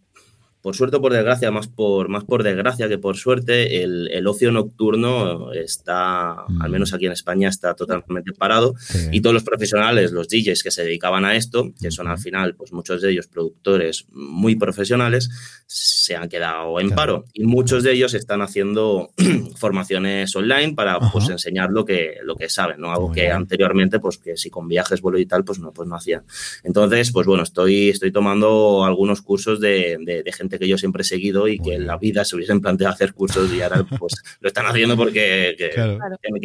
[0.67, 4.51] por suerte o por desgracia, más por, más por desgracia que por suerte, el, ocio
[4.51, 8.75] nocturno está, al menos aquí en España, está totalmente parado.
[9.13, 12.57] Y todos los profesionales, los DJs que se dedicaban a esto, que son al final,
[12.57, 15.31] pues muchos de ellos productores muy profesionales,
[15.69, 17.27] se han quedado en paro.
[17.33, 19.11] Y muchos de ellos están haciendo
[19.57, 22.91] formaciones online para pues, enseñar lo que, lo que saben, ¿no?
[22.91, 25.95] Algo que anteriormente, pues que si con viajes, vuelo y tal, pues no, pues no
[25.95, 26.25] hacían.
[26.65, 31.05] Entonces, pues bueno, estoy, estoy tomando algunos cursos de, de gente que yo siempre he
[31.05, 34.49] seguido y que en la vida se hubiesen planteado hacer cursos y ahora pues lo
[34.49, 35.55] están haciendo porque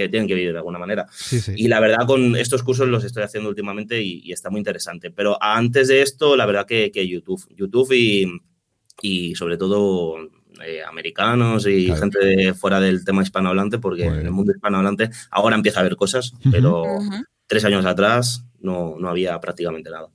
[0.08, 1.08] tienen, que, vivir de alguna manera.
[1.56, 5.12] Y la verdad con estos cursos los estoy haciendo últimamente y, está muy interesante.
[5.12, 8.28] Pero antes de esto, la verdad que, YouTube, YouTube y,
[9.02, 10.18] y sobre todo
[10.64, 15.56] eh, americanos y gente de fuera del tema hispanohablante, porque en el mundo hispanohablante ahora
[15.56, 16.86] empieza a haber cosas, pero
[17.48, 20.08] tres años atrás no, no había prácticamente nada.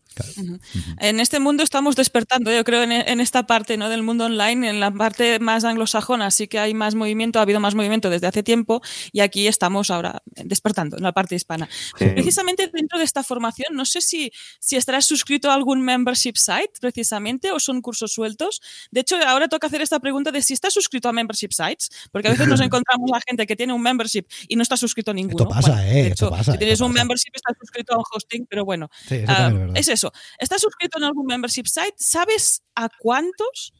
[0.98, 3.88] En este mundo estamos despertando, yo creo, en, esta parte ¿no?
[3.88, 7.60] del mundo online, en la parte más anglosajona sí que hay más movimiento, ha habido
[7.60, 11.68] más movimiento desde hace tiempo y aquí estamos ahora despertando en la parte hispana.
[11.98, 16.72] Precisamente dentro de esta formación, no sé si, si estarás suscrito a algún membership site,
[16.80, 18.60] precisamente, o son cursos sueltos.
[18.90, 22.28] De hecho, ahora toca hacer esta pregunta de si estás suscrito a membership sites, porque
[22.28, 25.14] a veces nos encontramos a gente que tiene un membership y no está suscrito a
[25.14, 25.44] ninguno.
[25.44, 26.14] Esto pasa, ¿eh?
[26.30, 28.90] pasa, si tienes un membership, estás suscrito a un hosting, pero bueno,
[29.28, 30.05] ah, es eso.
[30.38, 31.94] ¿Estás suscrito en algún membership site?
[31.96, 33.72] ¿Sabes a cuántos?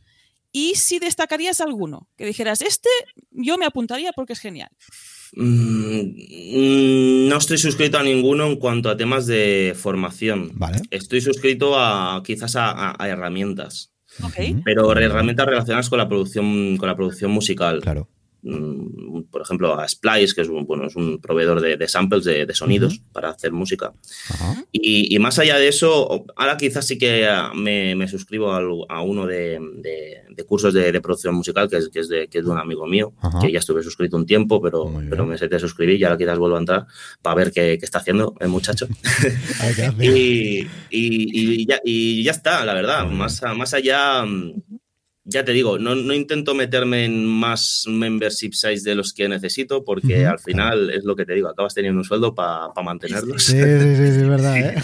[0.53, 2.89] Y si destacarías alguno, que dijeras, este
[3.31, 4.71] yo me apuntaría porque es genial.
[5.35, 10.53] Mm, no estoy suscrito a ninguno en cuanto a temas de formación.
[10.55, 10.81] Vale.
[10.91, 13.93] Estoy suscrito a quizás a, herramientas.
[14.65, 17.81] Pero herramientas relacionadas con la producción, con la producción musical.
[17.83, 18.09] Claro.
[18.49, 22.55] Mm, por ejemplo, a Splice, que es un, bueno, es un proveedor de, samples, de,
[22.55, 23.93] sonidos para hacer música.
[24.71, 29.59] Y, más allá de eso, ahora quizás sí que me, suscribo a, uno de,
[30.47, 33.13] cursos de, producción musical, que es, que es, de, que es de un amigo mío,
[33.41, 36.39] que ya estuve suscrito un tiempo, pero, pero me sé de suscribir y ahora quizás
[36.39, 36.87] vuelvo a entrar
[37.23, 38.87] para ver qué, está haciendo el muchacho.
[40.01, 43.07] y, y, ya, y, ya, está, la verdad.
[43.07, 44.25] Más, más allá
[45.29, 49.85] ya te digo, no, no, intento meterme en más membership size de los que necesito,
[49.85, 53.43] porque al final es lo que te digo, acabas teniendo un sueldo para mantenerlos.
[53.43, 54.57] Sí, sí, sí, es verdad.
[54.57, 54.75] ¿eh?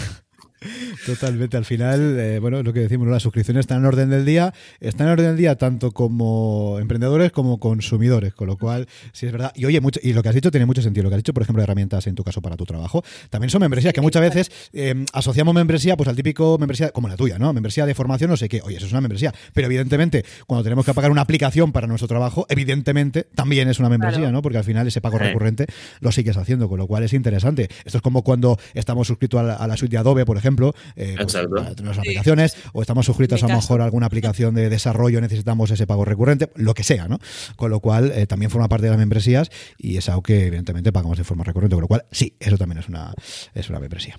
[1.05, 1.57] Totalmente.
[1.57, 5.07] Al final, eh, bueno, lo que decimos, las suscripciones están en orden del día, están
[5.07, 9.51] en orden del día tanto como emprendedores como consumidores, con lo cual, sí es verdad.
[9.55, 11.03] Y oye, mucho, y lo que has dicho tiene mucho sentido.
[11.03, 13.49] Lo que has dicho, por ejemplo, de herramientas en tu caso para tu trabajo, también
[13.49, 17.37] son membresías que muchas veces eh, asociamos membresía pues al típico membresía como la tuya,
[17.37, 17.51] ¿no?
[17.53, 18.61] Membresía de formación, no sé qué.
[18.61, 19.33] Oye, eso es una membresía.
[19.53, 23.89] Pero evidentemente, cuando tenemos que pagar una aplicación para nuestro trabajo, evidentemente también es una
[23.89, 24.41] membresía, ¿no?
[24.41, 25.67] Porque al final ese pago recurrente
[25.99, 27.69] lo sigues haciendo, con lo cual es interesante.
[27.85, 31.15] Esto es como cuando estamos suscritos a la suite de Adobe, por ejemplo ejemplo, eh,
[31.17, 35.87] pues, aplicaciones, o estamos suscritos a lo mejor a alguna aplicación de desarrollo, necesitamos ese
[35.87, 37.19] pago recurrente, lo que sea, ¿no?
[37.55, 40.91] Con lo cual eh, también forma parte de las membresías y es algo que evidentemente
[40.91, 43.13] pagamos de forma recurrente, con lo cual sí, eso también es una,
[43.53, 44.17] es una membresía.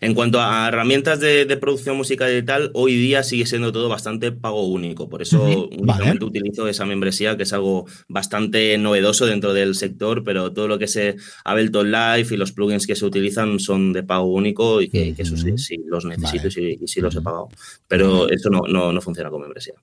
[0.00, 4.32] En cuanto a herramientas de, producción musical y tal, hoy día sigue siendo todo bastante
[4.32, 5.08] pago único.
[5.08, 10.52] Por eso únicamente utilizo esa membresía, que es algo bastante novedoso dentro del sector, pero
[10.52, 10.98] todo lo que es
[11.44, 15.36] Ableton Live y los plugins que se utilizan son de pago único y que, eso
[15.36, 17.48] sí, los necesito y, sí, los he pagado.
[17.88, 19.74] Pero esto no, no funciona con membresía.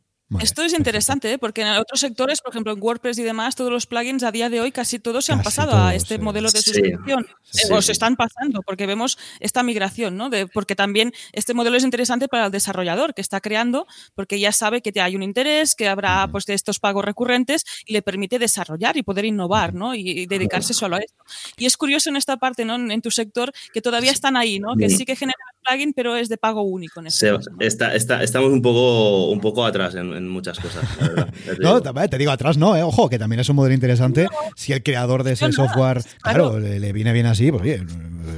[0.41, 1.37] Esto es interesante, ¿eh?
[1.37, 4.49] porque en otros sectores, por ejemplo en WordPress y demás, todos los plugins a día
[4.49, 7.25] de hoy casi todos se han pasado a este modelo de suscripción.
[7.53, 10.29] Eh, o se están pasando, porque vemos esta migración, ¿no?
[10.29, 14.51] De, porque también este modelo es interesante para el desarrollador que está creando, porque ya
[14.51, 18.37] sabe que hay un interés, que habrá pues, de estos pagos recurrentes y le permite
[18.37, 19.95] desarrollar y poder innovar, ¿no?
[19.95, 21.23] Y, dedicarse solo a esto.
[21.57, 22.75] Y es curioso en esta parte, ¿no?
[22.75, 24.75] En, tu sector, que todavía están ahí, ¿no?
[24.75, 26.99] Que sí que generan plugin, pero es de pago único.
[26.99, 30.83] En este está, estamos un poco, un poco atrás en en muchas cosas.
[31.59, 32.83] no, te digo atrás, no, eh.
[32.83, 34.27] ojo, que también es un modelo interesante.
[34.55, 37.83] Si el creador de ese software, claro, le, viene bien así, pues oye,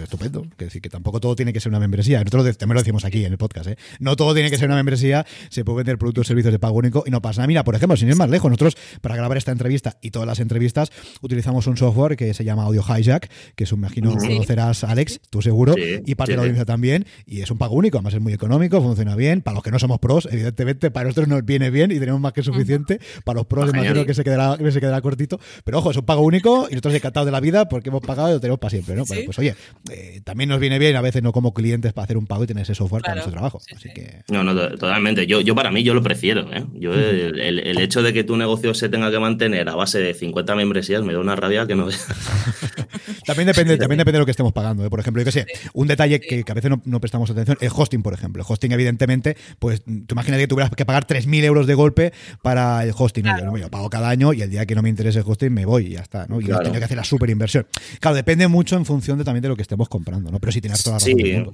[0.03, 0.45] estupendo.
[0.57, 2.19] Que decir, que tampoco todo tiene que ser una membresía.
[2.23, 3.77] Nosotros también lo decimos aquí en el podcast, ¿eh?
[3.99, 6.77] No todo tiene que ser una membresía, se puede vender productos y servicios de pago
[6.77, 7.47] único y no pasa nada.
[7.47, 10.39] Mira, por ejemplo, sin ir más lejos, nosotros para grabar esta entrevista y todas las
[10.39, 15.19] entrevistas utilizamos un software que se llama Audio Hijack, que es un, imagino, conocerás, Alex,
[15.29, 18.21] tú seguro, y parte de la audiencia también, y es un pago único, además es
[18.21, 19.41] muy económico, funciona bien.
[19.41, 22.33] Para los que no somos pros, evidentemente, para nosotros nos viene bien y tenemos más
[22.33, 22.99] que suficiente.
[23.23, 25.39] Para los pros, imagino que se quedará, que se quedará cortito.
[25.63, 28.29] Pero ojo, es un pago único y nosotros encantados de la vida porque hemos pagado
[28.29, 29.05] y lo tenemos para siempre, ¿no?
[29.05, 29.55] pues oye,
[29.91, 32.47] eh, también nos viene bien a veces no como clientes para hacer un pago y
[32.47, 33.61] tener ese software para nuestro trabajo.
[33.75, 34.23] Así que...
[34.29, 35.25] No, no, totalmente.
[35.25, 36.51] Yo, yo para mí, yo lo prefiero.
[36.53, 36.65] ¿eh?
[36.73, 40.55] Yo, el, hecho de que tu negocio se tenga que mantener a base de 50
[40.55, 41.87] membresías me da una rabia que no
[43.25, 44.85] también depende, también depende de lo que estemos pagando.
[44.85, 44.89] ¿eh?
[44.89, 48.03] Por ejemplo, yo que sé, un detalle que, a veces no, prestamos atención, el hosting,
[48.03, 48.43] por ejemplo.
[48.43, 52.83] El hosting, evidentemente, pues tú imaginas que tuvieras que pagar 3.000 euros de golpe para
[52.83, 53.25] el hosting.
[53.25, 55.87] Yo, pago cada año y el día que no me interese el hosting me voy
[55.87, 56.25] y ya está.
[56.27, 56.41] ¿no?
[56.41, 57.65] Y tengo que hacer la super inversión.
[57.99, 60.39] Claro, depende mucho en función de, también de lo que estemos comprando, ¿no?
[60.39, 61.51] Pero si tienes toda la razón.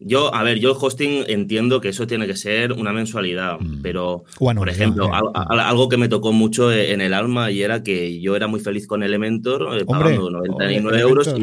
[0.00, 3.82] Yo, a ver, yo el hosting entiendo que eso tiene que ser una mensualidad, mm.
[3.82, 8.34] pero, por ejemplo, algo que me tocó mucho en el alma y era que yo
[8.34, 11.34] era muy feliz con Elementor, eh, pagando 99 euros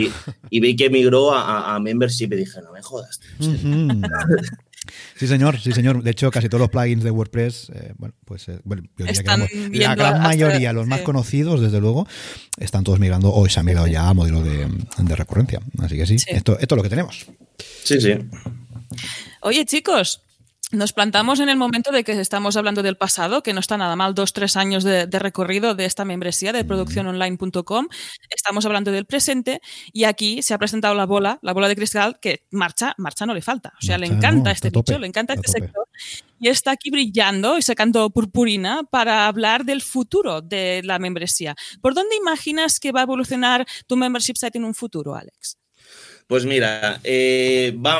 [0.49, 3.21] y, vi que migró a, membership y dije, no me jodas.
[5.15, 6.03] Sí, señor, sí, señor.
[6.03, 9.23] De hecho, casi todos los plugins de WordPress, eh, bueno, pues eh, bueno, yo diría
[9.23, 12.07] que la gran mayoría, los más conocidos, desde luego,
[12.57, 14.67] están todos migrando o se han migrado ya a modelo de,
[15.15, 15.59] recurrencia.
[15.79, 17.25] Así que sí, Esto, esto es lo que tenemos.
[17.83, 18.13] Sí, sí.
[19.41, 20.21] Oye, chicos,
[20.73, 23.95] nos plantamos en el momento de que estamos hablando del pasado, que no está nada
[23.95, 27.87] mal, dos, tres años de, recorrido de esta membresía de producciononline.com.
[28.29, 29.61] Estamos hablando del presente
[29.91, 33.33] y aquí se ha presentado la bola, la bola de cristal, que marcha, marcha no
[33.33, 33.73] le falta.
[33.81, 35.87] O sea, le encanta este bicho, le encanta este sector
[36.39, 41.55] y está aquí brillando y sacando purpurina para hablar del futuro de la membresía.
[41.81, 45.57] ¿Por dónde imaginas que va a evolucionar tu membership site en un futuro, Alex?
[46.27, 47.99] Pues mira, eh, va,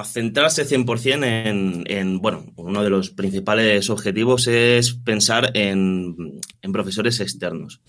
[0.00, 6.40] a centrarse 100% en, en, bueno, uno de los principales objetivos es pensar en,
[6.72, 7.80] profesores externos.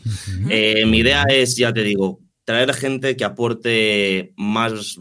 [0.49, 4.97] Eh, mi idea es, ya te digo, traer gente que aporte más,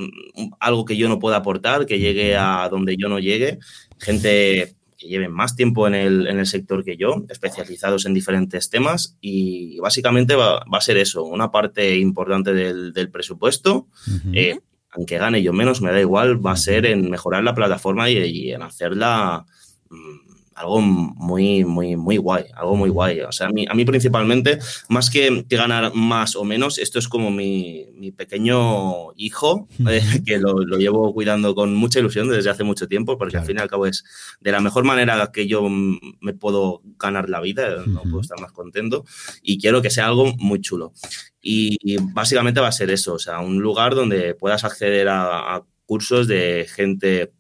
[0.59, 3.59] algo que yo no pueda aportar, que llegue a donde yo no llegue,
[3.99, 4.75] gente
[5.09, 9.79] lleven más tiempo en el, en el, sector que yo, especializados en diferentes temas y
[9.81, 13.89] básicamente va, a ser eso, una parte importante del, presupuesto.
[14.33, 14.59] Eh,
[14.91, 18.53] aunque gane yo menos, me da igual, va a ser en mejorar la plataforma y,
[18.53, 19.45] en hacerla
[19.91, 20.24] mm,
[20.55, 23.21] algo muy, muy, muy guay, algo muy guay.
[23.21, 27.09] O sea, a mí, a mí principalmente, más que, ganar más o menos, esto es
[27.09, 32.87] como mi, pequeño hijo, eh, que lo, llevo cuidando con mucha ilusión desde hace mucho
[32.87, 34.05] tiempo, porque al fin y al cabo es
[34.41, 38.53] de la mejor manera que yo me puedo ganar la vida, no puedo estar más
[38.53, 39.05] contento,
[39.43, 40.93] y quiero que sea algo muy chulo.
[41.41, 41.77] Y,
[42.13, 46.67] básicamente va a ser eso, o sea, un lugar donde puedas acceder a cursos de
[46.69, 47.33] gente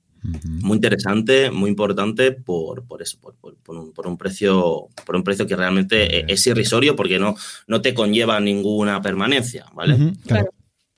[0.63, 5.23] muy interesante, muy importante por, por eso, por, por, un, por, un, precio, por un
[5.23, 10.15] precio que realmente es irrisorio porque no, no te conlleva ninguna permanencia, ¿vale?
[10.27, 10.51] claro.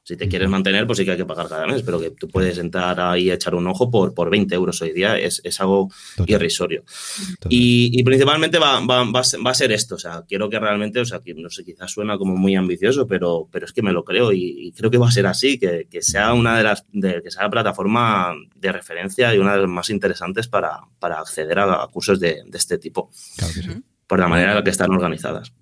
[0.06, 2.28] Si te quieres mantener, pues sí que hay que pagar cada mes, pero que tú
[2.28, 5.60] puedes entrar ahí y echar un ojo por, por 20 euros hoy día es, es
[5.60, 5.90] algo
[6.28, 6.84] irrisorio.
[7.48, 11.04] Y, y, principalmente va, va, va, a ser esto, o sea, quiero que realmente, o
[11.04, 14.04] sea, que no sé, quizás suena como muy ambicioso, pero, pero es que me lo
[14.04, 17.20] creo y, creo que va a ser así, que, que, sea una de las, de,
[17.20, 21.58] que sea la plataforma de referencia y una de las más interesantes para, para acceder
[21.58, 23.10] a, cursos de, de, este tipo.
[23.36, 23.82] Claro que sí.
[24.06, 25.52] Por la manera en la que están organizadas.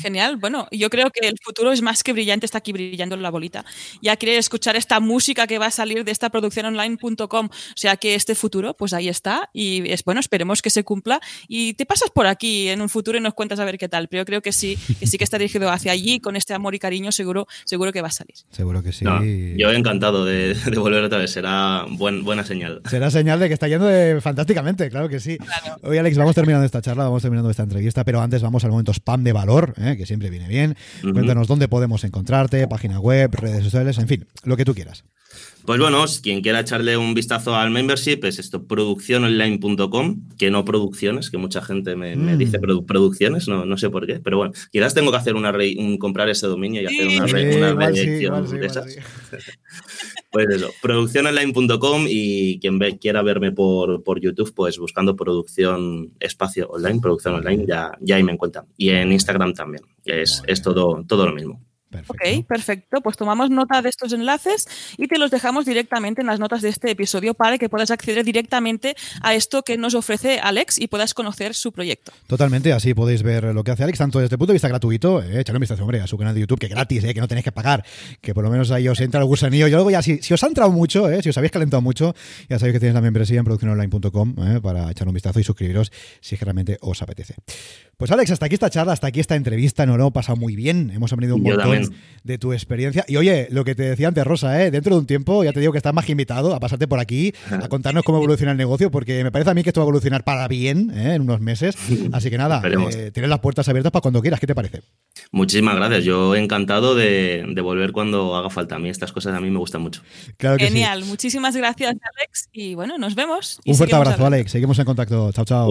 [0.00, 0.36] Genial.
[0.36, 3.30] Bueno, yo creo que el futuro es más que brillante, está aquí brillando en la
[3.30, 3.64] bolita.
[4.00, 7.46] Ya quiere escuchar esta música que va a salir de esta producción online.com.
[7.46, 9.50] O sea que este futuro, pues ahí está.
[9.52, 11.20] Y es bueno, esperemos que se cumpla.
[11.48, 14.06] Y te pasas por aquí en un futuro y nos cuentas a ver qué tal.
[14.06, 16.76] Pero yo creo que sí, que sí que está dirigido hacia allí, con este amor
[16.76, 18.36] y cariño, seguro, seguro que va a salir.
[18.50, 19.04] Seguro que sí.
[19.04, 21.32] yo encantado de, volver otra vez.
[21.32, 22.80] Será buena señal.
[22.88, 23.88] Será señal de que está yendo
[24.20, 25.36] fantásticamente, claro que sí.
[25.82, 28.92] Hoy, Alex, vamos terminando esta charla, vamos terminando esta entrevista pero antes vamos al momento
[28.92, 29.96] spam de valor, ¿eh?
[29.96, 30.76] que siempre viene bien.
[31.02, 35.04] Cuéntanos dónde podemos encontrarte, página web, redes sociales, en fin, lo que tú quieras.
[35.64, 41.30] Pues bueno, quien quiera echarle un vistazo al membership es esto, producciononline.com, que no producciones,
[41.30, 42.38] que mucha gente me, mm.
[42.38, 45.98] dice producciones, no, no sé por qué, pero bueno, quizás tengo que hacer una un,
[45.98, 48.86] comprar ese dominio y hacer una, redirección de esas.
[50.30, 57.00] pues eso, producciononline.com y quien quiera verme por, por YouTube, pues buscando producción espacio online,
[57.00, 58.66] producción online, ya, ya ahí me encuentran.
[58.76, 61.67] Y en Instagram también, es, es todo, todo lo mismo.
[62.08, 63.00] Ok, perfecto.
[63.00, 64.66] Pues tomamos nota de estos enlaces
[64.96, 68.24] y te los dejamos directamente en las notas de este episodio para que puedas acceder
[68.24, 72.12] directamente a esto que nos ofrece Alex y puedas conocer su proyecto.
[72.26, 75.22] Totalmente, así podéis ver lo que hace Alex, tanto desde el punto de vista gratuito,
[75.22, 77.20] eh, echarle un vistazo, hombre, a su canal de YouTube, que es gratis, eh, que
[77.20, 77.84] no tenéis que pagar,
[78.20, 79.66] que por lo menos ahí os entra el gusanillo.
[79.66, 82.14] Y luego ya, si, os ha entrado mucho, eh, si os habéis calentado mucho,
[82.48, 85.92] ya sabéis que tenéis la membresía en producciononline.com eh, para echar un vistazo y suscribiros
[86.20, 87.34] si es que realmente os apetece.
[87.96, 90.54] Pues Alex, hasta aquí esta charla, hasta aquí esta entrevista, nos lo hemos pasado muy
[90.54, 91.77] bien, hemos aprendido un montón
[92.28, 93.04] de tu experiencia.
[93.08, 94.70] Y oye, lo que te decía antes, Rosa, ¿eh?
[94.70, 97.32] dentro de un tiempo ya te digo que estás más invitado a pasarte por aquí,
[97.50, 99.88] a contarnos cómo evoluciona el negocio, porque me parece a mí que esto va a
[99.88, 101.14] evolucionar para bien ¿eh?
[101.14, 101.76] en unos meses.
[102.12, 104.40] Así que nada, eh, tienes las puertas abiertas para cuando quieras.
[104.40, 104.82] ¿Qué te parece?
[105.32, 106.04] Muchísimas gracias.
[106.04, 108.76] Yo encantado de, volver cuando haga falta.
[108.76, 110.02] A mí estas cosas a mí me gustan mucho.
[110.38, 111.04] Genial.
[111.04, 112.48] Muchísimas gracias, Alex.
[112.52, 113.58] Y bueno, nos vemos.
[113.64, 114.52] un fuerte abrazo, Alex.
[114.52, 115.32] Seguimos en contacto.
[115.32, 115.70] Chao, chao.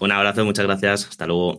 [0.00, 1.08] un abrazo, muchas gracias.
[1.08, 1.58] Hasta luego.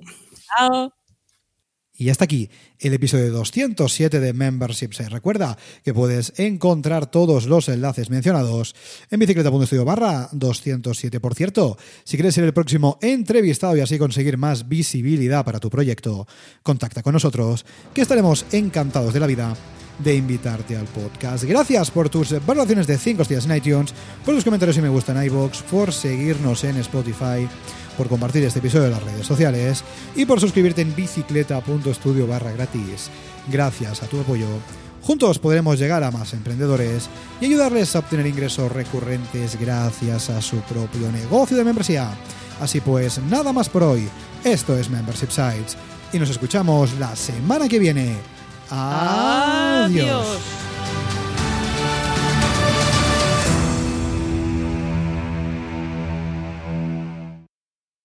[1.98, 8.10] Y hasta aquí el episodio 207 de Membership Recuerda que puedes encontrar todos los enlaces
[8.10, 8.76] mencionados
[9.10, 11.20] en bicicleta.studio barra 207.
[11.22, 15.70] Por cierto, si quieres ser el próximo entrevistado y así conseguir más visibilidad para tu
[15.70, 16.28] proyecto,
[16.64, 19.56] contacta con nosotros, que estaremos encantados de la vida
[20.00, 21.46] de invitarte al podcast.
[21.46, 23.94] Gracias por tus valoraciones de 5 estrellas en iTunes,
[24.26, 27.48] por tus comentarios y me gusta en iBox, por seguirnos en Spotify
[27.96, 29.84] por compartir este episodio en las redes sociales
[30.16, 33.10] y por suscribirte en bicicleta.studio barra gratis.
[33.48, 34.48] Gracias a tu apoyo,
[35.02, 37.10] juntos podremos llegar a más emprendedores
[37.42, 42.10] y ayudarles a obtener ingresos recurrentes gracias a su propio negocio de membresía.
[42.60, 44.08] Así pues, nada más por hoy.
[44.44, 45.78] Esto es Membership Sites
[46.14, 48.16] y nos escuchamos la semana que viene.
[48.70, 50.40] Adiós.